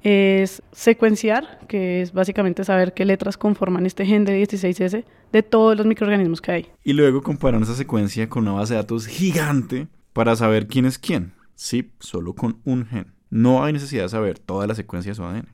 es 0.03 0.62
secuenciar, 0.73 1.60
que 1.67 2.01
es 2.01 2.12
básicamente 2.12 2.65
saber 2.65 2.93
qué 2.93 3.06
letras 3.06 3.38
conforman 3.38 3.86
este 3.86 4.06
gen 4.06 4.25
de 4.25 4.43
16S 4.43 5.06
de 5.32 5.43
todos 5.43 5.77
los 5.77 5.86
microorganismos 5.86 6.41
que 6.41 6.51
hay. 6.51 6.67
Y 6.84 6.93
luego 6.93 7.23
comparan 7.23 7.63
esa 7.63 7.75
secuencia 7.75 8.27
con 8.27 8.43
una 8.43 8.60
base 8.60 8.73
de 8.73 8.82
datos 8.82 9.08
gigante 9.08 9.88
para 10.13 10.36
saber 10.36 10.67
quién 10.67 10.86
es 10.86 10.97
quién. 10.97 11.34
Sí, 11.56 11.91
solo 11.99 12.34
con 12.34 12.60
un 12.63 12.86
gen. 12.86 13.13
No 13.30 13.63
hay 13.63 13.73
necesidad 13.73 14.04
de 14.04 14.10
saber 14.10 14.39
toda 14.39 14.67
la 14.67 14.76
secuencia 14.76 15.12
de 15.12 15.15
su 15.15 15.23
ADN. 15.23 15.47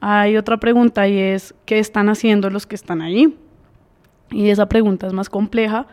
Hay 0.00 0.36
otra 0.36 0.58
pregunta 0.58 1.08
y 1.08 1.18
es, 1.18 1.54
¿qué 1.66 1.78
están 1.78 2.08
haciendo 2.08 2.50
los 2.50 2.66
que 2.66 2.74
están 2.74 3.02
ahí? 3.02 3.38
Y 4.30 4.48
esa 4.48 4.66
pregunta 4.66 5.06
es 5.06 5.12
más 5.12 5.28
compleja 5.28 5.86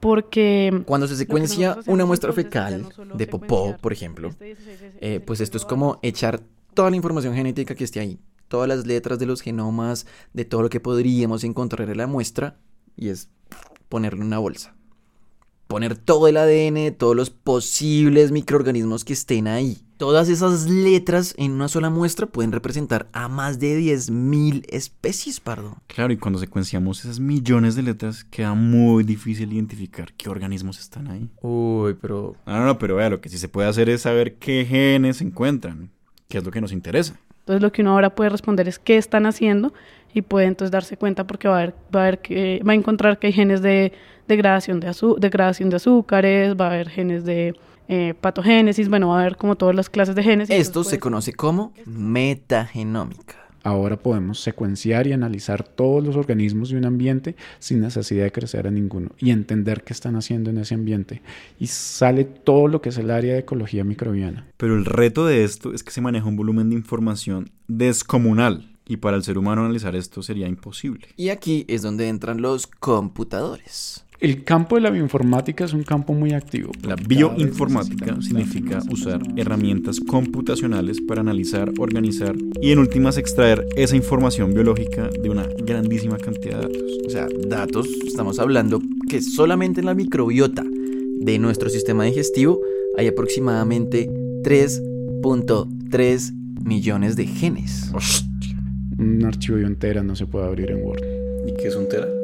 porque... 0.00 0.82
Cuando 0.86 1.08
se 1.08 1.16
secuencia 1.16 1.78
una 1.86 2.04
muestra 2.04 2.32
fecal 2.32 2.86
no 2.98 3.16
de 3.16 3.26
popó, 3.26 3.76
por 3.80 3.92
ejemplo, 3.92 4.28
este 4.28 4.54
16S, 4.54 4.56
eh, 4.56 4.96
este 5.00 5.20
pues 5.20 5.40
esto 5.40 5.56
es 5.56 5.64
como 5.64 5.98
echar 6.02 6.40
toda 6.74 6.90
la 6.90 6.96
información 6.96 7.34
genética 7.34 7.74
que 7.74 7.84
esté 7.84 8.00
ahí, 8.00 8.20
todas 8.48 8.68
las 8.68 8.86
letras 8.86 9.18
de 9.18 9.26
los 9.26 9.40
genomas, 9.40 10.06
de 10.32 10.44
todo 10.44 10.62
lo 10.62 10.70
que 10.70 10.80
podríamos 10.80 11.42
encontrar 11.44 11.88
en 11.90 11.96
la 11.96 12.06
muestra, 12.06 12.56
y 12.96 13.08
es 13.08 13.30
ponerlo 13.88 14.20
en 14.20 14.28
una 14.28 14.38
bolsa. 14.38 14.74
Poner 15.68 15.98
todo 15.98 16.28
el 16.28 16.38
ADN 16.38 16.94
todos 16.94 17.14
los 17.14 17.28
posibles 17.28 18.32
microorganismos 18.32 19.04
que 19.04 19.12
estén 19.12 19.46
ahí. 19.46 19.76
Todas 19.98 20.30
esas 20.30 20.66
letras 20.66 21.34
en 21.36 21.52
una 21.52 21.68
sola 21.68 21.90
muestra 21.90 22.26
pueden 22.26 22.52
representar 22.52 23.06
a 23.12 23.28
más 23.28 23.58
de 23.58 23.78
10.000 23.78 24.64
especies, 24.70 25.40
pardo. 25.40 25.76
Claro, 25.86 26.10
y 26.14 26.16
cuando 26.16 26.38
secuenciamos 26.38 27.00
esas 27.00 27.20
millones 27.20 27.76
de 27.76 27.82
letras, 27.82 28.24
queda 28.24 28.54
muy 28.54 29.04
difícil 29.04 29.52
identificar 29.52 30.14
qué 30.14 30.30
organismos 30.30 30.78
están 30.78 31.08
ahí. 31.08 31.28
Uy, 31.42 31.98
pero... 32.00 32.34
No, 32.46 32.60
no, 32.60 32.64
no, 32.64 32.78
pero 32.78 32.96
vea, 32.96 33.10
lo 33.10 33.20
que 33.20 33.28
sí 33.28 33.36
se 33.36 33.50
puede 33.50 33.68
hacer 33.68 33.90
es 33.90 34.02
saber 34.02 34.36
qué 34.36 34.64
genes 34.64 35.18
se 35.18 35.24
encuentran, 35.24 35.90
qué 36.28 36.38
es 36.38 36.44
lo 36.44 36.50
que 36.50 36.62
nos 36.62 36.72
interesa. 36.72 37.20
Entonces 37.40 37.60
lo 37.60 37.72
que 37.72 37.82
uno 37.82 37.92
ahora 37.92 38.14
puede 38.14 38.30
responder 38.30 38.68
es 38.68 38.78
qué 38.78 38.96
están 38.96 39.26
haciendo 39.26 39.74
y 40.14 40.22
puede 40.22 40.46
entonces 40.46 40.70
darse 40.70 40.96
cuenta 40.96 41.26
porque 41.26 41.48
va 41.48 41.58
a 41.58 41.60
ver, 41.60 41.74
va 41.94 42.02
a, 42.02 42.04
ver 42.04 42.20
que, 42.20 42.62
va 42.66 42.72
a 42.72 42.74
encontrar 42.74 43.18
que 43.18 43.26
hay 43.26 43.32
genes 43.34 43.60
de 43.60 43.92
degradación 44.28 44.78
de, 44.78 44.88
azu- 44.88 45.18
degradación 45.18 45.70
de 45.70 45.76
azúcares, 45.76 46.54
va 46.54 46.66
a 46.66 46.70
haber 46.74 46.88
genes 46.88 47.24
de 47.24 47.56
eh, 47.88 48.14
patogénesis, 48.20 48.88
bueno, 48.88 49.08
va 49.08 49.18
a 49.18 49.20
haber 49.22 49.36
como 49.36 49.56
todas 49.56 49.74
las 49.74 49.88
clases 49.90 50.14
de 50.14 50.22
genes. 50.22 50.50
Esto 50.50 50.70
entonces 50.70 50.90
se 50.92 50.98
conoce 51.00 51.32
como 51.32 51.72
metagenómica. 51.86 53.34
Ahora 53.64 53.96
podemos 53.96 54.40
secuenciar 54.40 55.08
y 55.08 55.12
analizar 55.12 55.64
todos 55.64 56.02
los 56.02 56.14
organismos 56.16 56.70
de 56.70 56.76
un 56.76 56.86
ambiente 56.86 57.34
sin 57.58 57.80
necesidad 57.80 58.22
de 58.24 58.32
crecer 58.32 58.66
a 58.66 58.70
ninguno 58.70 59.10
y 59.18 59.30
entender 59.30 59.82
qué 59.82 59.92
están 59.92 60.14
haciendo 60.16 60.48
en 60.50 60.58
ese 60.58 60.74
ambiente. 60.74 61.22
Y 61.58 61.66
sale 61.66 62.24
todo 62.24 62.68
lo 62.68 62.80
que 62.80 62.90
es 62.90 62.98
el 62.98 63.10
área 63.10 63.32
de 63.34 63.40
ecología 63.40 63.82
microbiana. 63.84 64.46
Pero 64.56 64.76
el 64.76 64.84
reto 64.84 65.26
de 65.26 65.44
esto 65.44 65.74
es 65.74 65.82
que 65.82 65.90
se 65.90 66.00
maneja 66.00 66.26
un 66.26 66.36
volumen 66.36 66.70
de 66.70 66.76
información 66.76 67.50
descomunal, 67.66 68.70
y 68.86 68.96
para 68.98 69.18
el 69.18 69.22
ser 69.24 69.36
humano 69.36 69.62
analizar 69.62 69.94
esto 69.96 70.22
sería 70.22 70.48
imposible. 70.48 71.08
Y 71.16 71.28
aquí 71.28 71.66
es 71.68 71.82
donde 71.82 72.08
entran 72.08 72.40
los 72.40 72.66
computadores. 72.66 74.06
El 74.20 74.42
campo 74.42 74.74
de 74.74 74.80
la 74.80 74.90
bioinformática 74.90 75.64
es 75.64 75.72
un 75.72 75.84
campo 75.84 76.12
muy 76.12 76.32
activo. 76.32 76.72
La 76.82 76.96
bioinformática 76.96 78.20
significa 78.20 78.80
usar 78.90 79.22
herramientas 79.36 80.00
computacionales 80.00 81.00
para 81.00 81.20
analizar, 81.20 81.72
organizar 81.78 82.34
y 82.60 82.72
en 82.72 82.80
últimas 82.80 83.16
extraer 83.16 83.64
esa 83.76 83.94
información 83.94 84.54
biológica 84.54 85.08
de 85.22 85.30
una 85.30 85.46
grandísima 85.64 86.16
cantidad 86.16 86.58
de 86.58 86.66
datos. 86.66 86.98
O 87.06 87.10
sea, 87.10 87.28
datos, 87.46 87.88
estamos 88.04 88.40
hablando 88.40 88.82
que 89.08 89.22
solamente 89.22 89.78
en 89.80 89.86
la 89.86 89.94
microbiota 89.94 90.64
de 90.64 91.38
nuestro 91.38 91.70
sistema 91.70 92.02
digestivo 92.02 92.60
hay 92.96 93.06
aproximadamente 93.06 94.10
3.3 94.42 96.32
millones 96.64 97.14
de 97.14 97.24
genes. 97.24 97.92
Un 98.98 99.24
archivo 99.24 99.58
de 99.58 99.64
un 99.64 99.76
tera 99.76 100.02
no 100.02 100.16
se 100.16 100.26
puede 100.26 100.44
abrir 100.44 100.72
en 100.72 100.82
Word. 100.82 101.04
¿Y 101.46 101.54
qué 101.54 101.68
es 101.68 101.76
un 101.76 101.88
tera? 101.88 102.17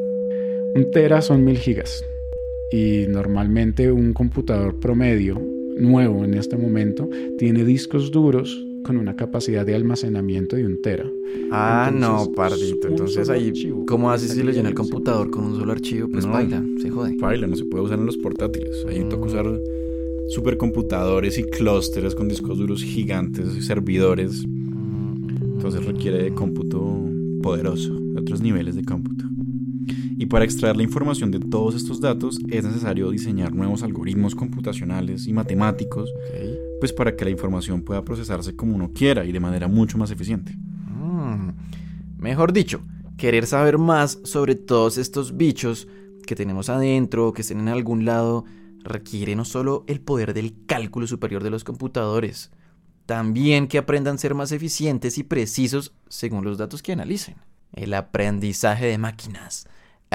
Un 0.74 0.90
tera 0.90 1.22
son 1.22 1.44
mil 1.44 1.58
gigas. 1.58 2.04
Y 2.72 3.04
normalmente 3.08 3.92
un 3.92 4.12
computador 4.12 4.78
promedio 4.80 5.40
nuevo 5.78 6.24
en 6.24 6.34
este 6.34 6.56
momento 6.56 7.08
tiene 7.38 7.64
discos 7.64 8.10
duros 8.10 8.64
con 8.84 8.96
una 8.96 9.16
capacidad 9.16 9.64
de 9.64 9.74
almacenamiento 9.74 10.56
de 10.56 10.66
un 10.66 10.82
tera. 10.82 11.10
Ah, 11.50 11.90
Entonces, 11.92 12.28
no, 12.28 12.34
pardito. 12.34 12.88
Entonces 12.88 13.30
ahí, 13.30 13.48
archivo. 13.48 13.86
¿cómo 13.86 14.10
haces 14.10 14.32
si 14.32 14.42
le 14.42 14.52
llena 14.52 14.68
el 14.68 14.74
computador 14.74 15.30
con 15.30 15.44
un 15.44 15.56
solo 15.58 15.72
archivo? 15.72 16.08
Pues 16.08 16.26
No. 16.26 16.32
baila, 16.32 16.62
se 16.82 16.90
jode. 16.90 17.16
Baila, 17.18 17.46
no 17.46 17.56
se 17.56 17.64
puede 17.64 17.84
usar 17.84 17.98
en 17.98 18.06
los 18.06 18.16
portátiles. 18.18 18.84
Ahí 18.88 19.04
toca 19.08 19.26
usar 19.26 19.46
supercomputadores 20.28 21.38
y 21.38 21.44
clústeres 21.44 22.14
con 22.14 22.28
discos 22.28 22.58
duros 22.58 22.82
gigantes 22.82 23.54
y 23.56 23.62
servidores. 23.62 24.44
Entonces 24.44 25.84
requiere 25.84 26.22
de 26.22 26.34
cómputo 26.34 27.08
poderoso, 27.42 27.94
de 27.98 28.20
otros 28.20 28.42
niveles 28.42 28.74
de 28.74 28.84
cómputo. 28.84 29.23
Y 30.16 30.26
para 30.26 30.44
extraer 30.44 30.76
la 30.76 30.82
información 30.82 31.30
de 31.30 31.40
todos 31.40 31.74
estos 31.74 32.00
datos 32.00 32.38
es 32.48 32.64
necesario 32.64 33.10
diseñar 33.10 33.52
nuevos 33.52 33.82
algoritmos 33.82 34.34
computacionales 34.34 35.26
y 35.26 35.32
matemáticos, 35.32 36.12
pues 36.80 36.92
para 36.92 37.16
que 37.16 37.24
la 37.24 37.30
información 37.30 37.82
pueda 37.82 38.04
procesarse 38.04 38.54
como 38.54 38.74
uno 38.74 38.92
quiera 38.92 39.24
y 39.24 39.32
de 39.32 39.40
manera 39.40 39.68
mucho 39.68 39.98
más 39.98 40.10
eficiente. 40.10 40.54
Mm. 40.54 41.50
Mejor 42.18 42.52
dicho, 42.52 42.80
querer 43.16 43.46
saber 43.46 43.78
más 43.78 44.18
sobre 44.24 44.54
todos 44.54 44.98
estos 44.98 45.36
bichos 45.36 45.88
que 46.26 46.34
tenemos 46.36 46.68
adentro, 46.68 47.32
que 47.32 47.42
estén 47.42 47.60
en 47.60 47.68
algún 47.68 48.04
lado, 48.04 48.44
requiere 48.82 49.34
no 49.34 49.44
solo 49.44 49.84
el 49.86 50.00
poder 50.00 50.34
del 50.34 50.54
cálculo 50.66 51.06
superior 51.06 51.42
de 51.42 51.50
los 51.50 51.64
computadores, 51.64 52.50
también 53.06 53.68
que 53.68 53.78
aprendan 53.78 54.16
a 54.16 54.18
ser 54.18 54.34
más 54.34 54.52
eficientes 54.52 55.18
y 55.18 55.22
precisos 55.22 55.92
según 56.08 56.44
los 56.44 56.58
datos 56.58 56.82
que 56.82 56.92
analicen. 56.92 57.36
El 57.72 57.92
aprendizaje 57.94 58.86
de 58.86 58.98
máquinas, 58.98 59.66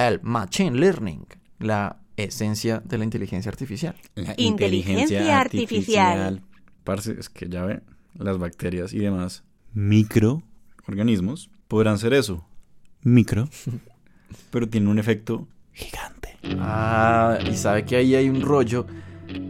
el 0.07 0.21
machine 0.21 0.77
learning, 0.77 1.25
la 1.59 1.97
esencia 2.17 2.81
de 2.83 2.97
la 2.97 3.03
inteligencia 3.03 3.49
artificial. 3.49 3.95
La 4.15 4.33
Inteligencia 4.37 5.39
artificial. 5.39 6.41
Parce, 6.83 7.15
es 7.19 7.29
que 7.29 7.49
ya 7.49 7.65
ve, 7.65 7.81
las 8.15 8.37
bacterias 8.37 8.93
y 8.93 8.99
demás 8.99 9.43
microorganismos 9.73 11.49
podrán 11.67 11.97
ser 11.97 12.13
eso, 12.13 12.45
micro, 13.03 13.47
pero 14.51 14.67
tienen 14.67 14.89
un 14.89 14.99
efecto 14.99 15.47
gigante. 15.73 16.37
Ah, 16.57 17.37
y 17.49 17.55
sabe 17.55 17.85
que 17.85 17.95
ahí 17.95 18.15
hay 18.15 18.29
un 18.29 18.41
rollo, 18.41 18.85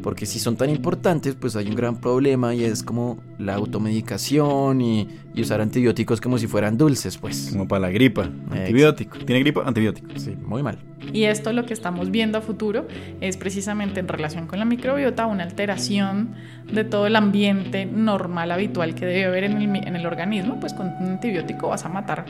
porque 0.04 0.26
si 0.26 0.40
son 0.40 0.58
tan 0.58 0.70
importantes, 0.70 1.36
pues 1.36 1.56
hay 1.56 1.68
un 1.68 1.76
gran 1.76 2.02
problema 2.02 2.54
y 2.54 2.64
es 2.64 2.84
como 2.84 3.22
la 3.38 3.56
automedicación 3.56 4.82
y, 4.82 5.08
y 5.40 5.42
usar 5.42 5.62
antibióticos 5.62 6.20
como 6.20 6.38
si 6.38 6.48
fueran 6.48 6.78
dulces, 6.78 7.18
pues. 7.18 7.50
Como 7.52 7.68
para 7.68 7.82
la 7.82 7.90
gripa, 7.90 8.30
antibiótico. 8.52 9.18
¿Tiene 9.20 9.40
gripa? 9.40 9.64
Antibiótico. 9.66 10.08
Sí, 10.18 10.36
muy 10.46 10.62
mal. 10.62 10.78
Y 11.14 11.24
esto 11.24 11.54
lo 11.54 11.66
que 11.66 11.74
estamos 11.74 12.12
viendo 12.12 12.38
a 12.38 12.42
futuro 12.42 12.88
es 13.22 13.38
precisamente 13.38 14.00
en 14.00 14.08
relación 14.08 14.48
con 14.48 14.60
la 14.60 14.66
microbiota 14.66 15.26
una 15.26 15.44
alteración 15.44 16.36
de 16.72 16.84
todo 16.84 17.08
el 17.08 17.16
ambiente 17.16 17.86
normal, 17.86 18.52
habitual 18.52 18.94
que 18.96 19.06
debe 19.06 19.26
haber 19.26 19.46
en 19.46 19.58
el, 19.62 19.88
en 19.88 19.96
el 19.96 20.06
organismo, 20.06 20.60
pues 20.60 20.74
con 20.74 20.88
un 20.88 21.12
antibiótico 21.12 21.70
vas 21.70 21.86
a 21.86 21.90
matar 21.90 22.26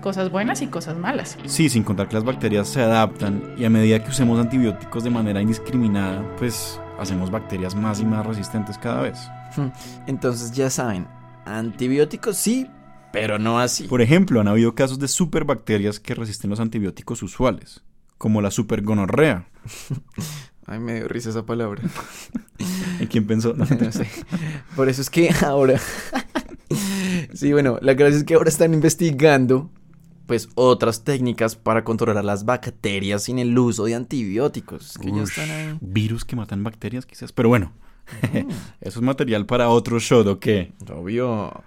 cosas 0.00 0.30
buenas 0.30 0.62
y 0.62 0.68
cosas 0.68 0.96
malas. 0.96 1.36
Sí, 1.46 1.68
sin 1.68 1.82
contar 1.82 2.08
que 2.08 2.14
las 2.14 2.24
bacterias 2.24 2.68
se 2.68 2.80
adaptan 2.80 3.42
y 3.58 3.64
a 3.64 3.70
medida 3.70 4.02
que 4.02 4.10
usemos 4.10 4.38
antibióticos 4.38 5.04
de 5.04 5.10
manera 5.10 5.42
indiscriminada, 5.42 6.24
pues 6.38 6.80
hacemos 6.98 7.30
bacterias 7.30 7.74
más 7.74 8.00
y 8.00 8.04
más 8.04 8.24
resistentes 8.24 8.78
cada 8.78 9.02
vez. 9.02 9.18
Entonces 10.06 10.52
ya 10.52 10.70
saben, 10.70 11.06
antibióticos 11.44 12.36
sí, 12.36 12.68
pero 13.12 13.38
no 13.38 13.58
así. 13.58 13.84
Por 13.84 14.02
ejemplo, 14.02 14.40
han 14.40 14.48
habido 14.48 14.74
casos 14.74 14.98
de 14.98 15.08
superbacterias 15.08 16.00
que 16.00 16.14
resisten 16.14 16.50
los 16.50 16.60
antibióticos 16.60 17.22
usuales, 17.22 17.82
como 18.18 18.40
la 18.40 18.50
supergonorrea. 18.50 19.48
Ay, 20.66 20.78
me 20.78 20.94
dio 20.94 21.08
risa 21.08 21.30
esa 21.30 21.44
palabra. 21.44 21.82
¿En 23.00 23.06
quién 23.06 23.26
pensó? 23.26 23.54
No 23.56 23.92
sé. 23.92 24.06
Por 24.76 24.88
eso 24.88 25.02
es 25.02 25.10
que 25.10 25.30
ahora... 25.44 25.80
sí, 27.34 27.52
bueno, 27.52 27.78
la 27.82 27.94
gracia 27.94 28.18
es 28.18 28.24
que 28.24 28.34
ahora 28.34 28.48
están 28.48 28.72
investigando 28.72 29.70
pues 30.26 30.48
otras 30.54 31.04
técnicas 31.04 31.56
para 31.56 31.84
controlar 31.84 32.24
las 32.24 32.44
bacterias 32.44 33.24
sin 33.24 33.38
el 33.38 33.58
uso 33.58 33.84
de 33.84 33.96
antibióticos. 33.96 34.96
Que 34.98 35.10
ya 35.10 35.22
están 35.24 35.50
ahí. 35.50 35.78
Virus 35.80 36.24
que 36.24 36.36
matan 36.36 36.62
bacterias, 36.62 37.04
quizás. 37.04 37.32
Pero 37.32 37.48
bueno, 37.48 37.72
eso 38.80 38.98
es 38.98 39.00
material 39.00 39.46
para 39.46 39.68
otro 39.68 39.98
show, 40.00 40.26
¿o 40.28 40.38
qué? 40.38 40.72
Obvio. 40.92 41.62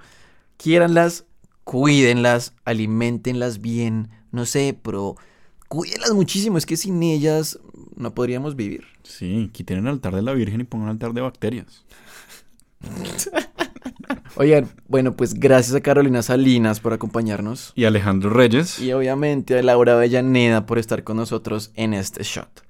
Quiéranlas, 0.57 1.25
cuídenlas, 1.63 2.53
alimentenlas 2.63 3.61
bien. 3.61 4.09
No 4.31 4.45
sé, 4.45 4.77
pero 4.81 5.15
cuídenlas 5.67 6.13
muchísimo. 6.13 6.57
Es 6.57 6.65
que 6.65 6.77
sin 6.77 7.01
ellas 7.03 7.59
no 7.95 8.13
podríamos 8.13 8.55
vivir. 8.55 8.85
Sí, 9.03 9.49
quiten 9.53 9.79
el 9.79 9.87
altar 9.87 10.15
de 10.15 10.21
la 10.21 10.33
Virgen 10.33 10.61
y 10.61 10.63
pongan 10.63 10.85
un 10.85 10.91
altar 10.91 11.13
de 11.13 11.21
bacterias. 11.21 11.85
Oigan, 14.37 14.69
bueno, 14.87 15.15
pues 15.15 15.33
gracias 15.33 15.75
a 15.75 15.81
Carolina 15.81 16.21
Salinas 16.21 16.79
por 16.81 16.93
acompañarnos. 16.93 17.71
Y 17.75 17.85
Alejandro 17.85 18.29
Reyes. 18.29 18.79
Y 18.79 18.91
obviamente 18.91 19.57
a 19.57 19.63
Laura 19.63 19.93
Avellaneda 19.93 20.65
por 20.65 20.77
estar 20.77 21.03
con 21.03 21.17
nosotros 21.17 21.71
en 21.75 21.93
este 21.93 22.23
shot. 22.23 22.65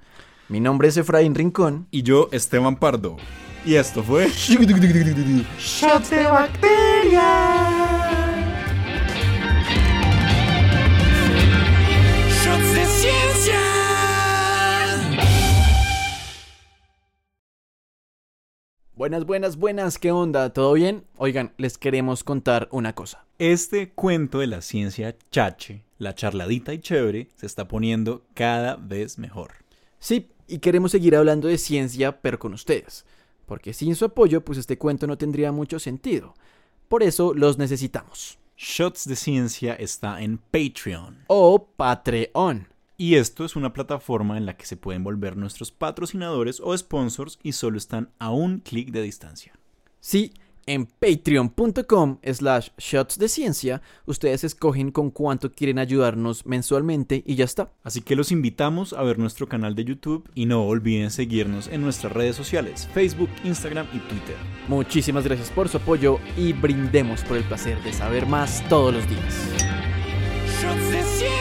Mi 0.47 0.59
nombre 0.59 0.89
es 0.89 0.97
Efraín 0.97 1.33
Rincón. 1.33 1.87
Y 1.89 2.03
yo, 2.03 2.29
Esteban 2.31 2.75
Pardo. 2.75 3.17
Y 3.65 3.75
esto 3.75 4.03
fue... 4.03 4.27
Shots 4.29 6.09
de 6.11 6.23
bacteria. 6.23 7.23
Shots 12.29 12.75
de 12.75 12.85
ciencia. 12.85 13.59
Buenas, 18.93 19.25
buenas, 19.25 19.57
buenas. 19.57 19.97
¿Qué 19.97 20.11
onda? 20.11 20.53
¿Todo 20.53 20.73
bien? 20.73 21.05
Oigan, 21.17 21.53
les 21.57 21.79
queremos 21.79 22.23
contar 22.23 22.69
una 22.71 22.93
cosa. 22.93 23.25
Este 23.39 23.89
cuento 23.93 24.37
de 24.39 24.47
la 24.47 24.61
ciencia 24.61 25.17
chache, 25.31 25.83
la 25.97 26.13
charladita 26.13 26.71
y 26.71 26.79
chévere, 26.79 27.29
se 27.35 27.47
está 27.47 27.67
poniendo 27.67 28.27
cada 28.35 28.75
vez 28.75 29.17
mejor. 29.17 29.53
Sí, 29.97 30.29
y 30.47 30.59
queremos 30.59 30.91
seguir 30.91 31.15
hablando 31.15 31.47
de 31.47 31.57
ciencia, 31.57 32.21
pero 32.21 32.37
con 32.37 32.53
ustedes. 32.53 33.05
Porque 33.45 33.73
sin 33.73 33.95
su 33.95 34.05
apoyo, 34.05 34.41
pues 34.41 34.57
este 34.57 34.77
cuento 34.77 35.07
no 35.07 35.17
tendría 35.17 35.51
mucho 35.51 35.79
sentido. 35.79 36.33
Por 36.87 37.03
eso 37.03 37.33
los 37.33 37.57
necesitamos. 37.57 38.37
Shots 38.57 39.07
de 39.07 39.15
Ciencia 39.15 39.73
está 39.73 40.21
en 40.21 40.37
Patreon. 40.37 41.25
O 41.27 41.67
Patreon. 41.75 42.67
Y 42.97 43.15
esto 43.15 43.43
es 43.43 43.57
una 43.57 43.73
plataforma 43.73 44.37
en 44.37 44.45
la 44.45 44.55
que 44.55 44.65
se 44.65 44.77
pueden 44.77 45.03
volver 45.03 45.35
nuestros 45.35 45.71
patrocinadores 45.71 46.61
o 46.61 46.77
sponsors 46.77 47.39
y 47.43 47.51
solo 47.51 47.77
están 47.77 48.09
a 48.19 48.31
un 48.31 48.59
clic 48.59 48.91
de 48.91 49.01
distancia. 49.01 49.53
Sí, 49.99 50.33
en 50.65 50.85
patreon.com 50.85 52.19
slash 52.23 52.69
shots 52.77 53.17
de 53.17 53.29
ciencia, 53.29 53.81
ustedes 54.05 54.43
escogen 54.43 54.91
con 54.91 55.11
cuánto 55.11 55.51
quieren 55.51 55.79
ayudarnos 55.79 56.45
mensualmente 56.45 57.23
y 57.25 57.35
ya 57.35 57.45
está. 57.45 57.71
Así 57.83 58.01
que 58.01 58.15
los 58.15 58.31
invitamos 58.31 58.93
a 58.93 59.03
ver 59.03 59.19
nuestro 59.19 59.47
canal 59.47 59.75
de 59.75 59.85
YouTube 59.85 60.29
y 60.33 60.45
no 60.45 60.65
olviden 60.65 61.11
seguirnos 61.11 61.67
en 61.67 61.81
nuestras 61.81 62.13
redes 62.13 62.35
sociales, 62.35 62.87
Facebook, 62.93 63.29
Instagram 63.43 63.87
y 63.93 63.99
Twitter. 63.99 64.35
Muchísimas 64.67 65.23
gracias 65.25 65.49
por 65.49 65.69
su 65.69 65.77
apoyo 65.77 66.19
y 66.37 66.53
brindemos 66.53 67.21
por 67.23 67.37
el 67.37 67.43
placer 67.43 67.81
de 67.83 67.93
saber 67.93 68.25
más 68.25 68.63
todos 68.69 68.93
los 68.93 69.07
días. 69.07 69.33
Shots 70.61 70.91
de 70.91 71.03
ciencia. 71.03 71.34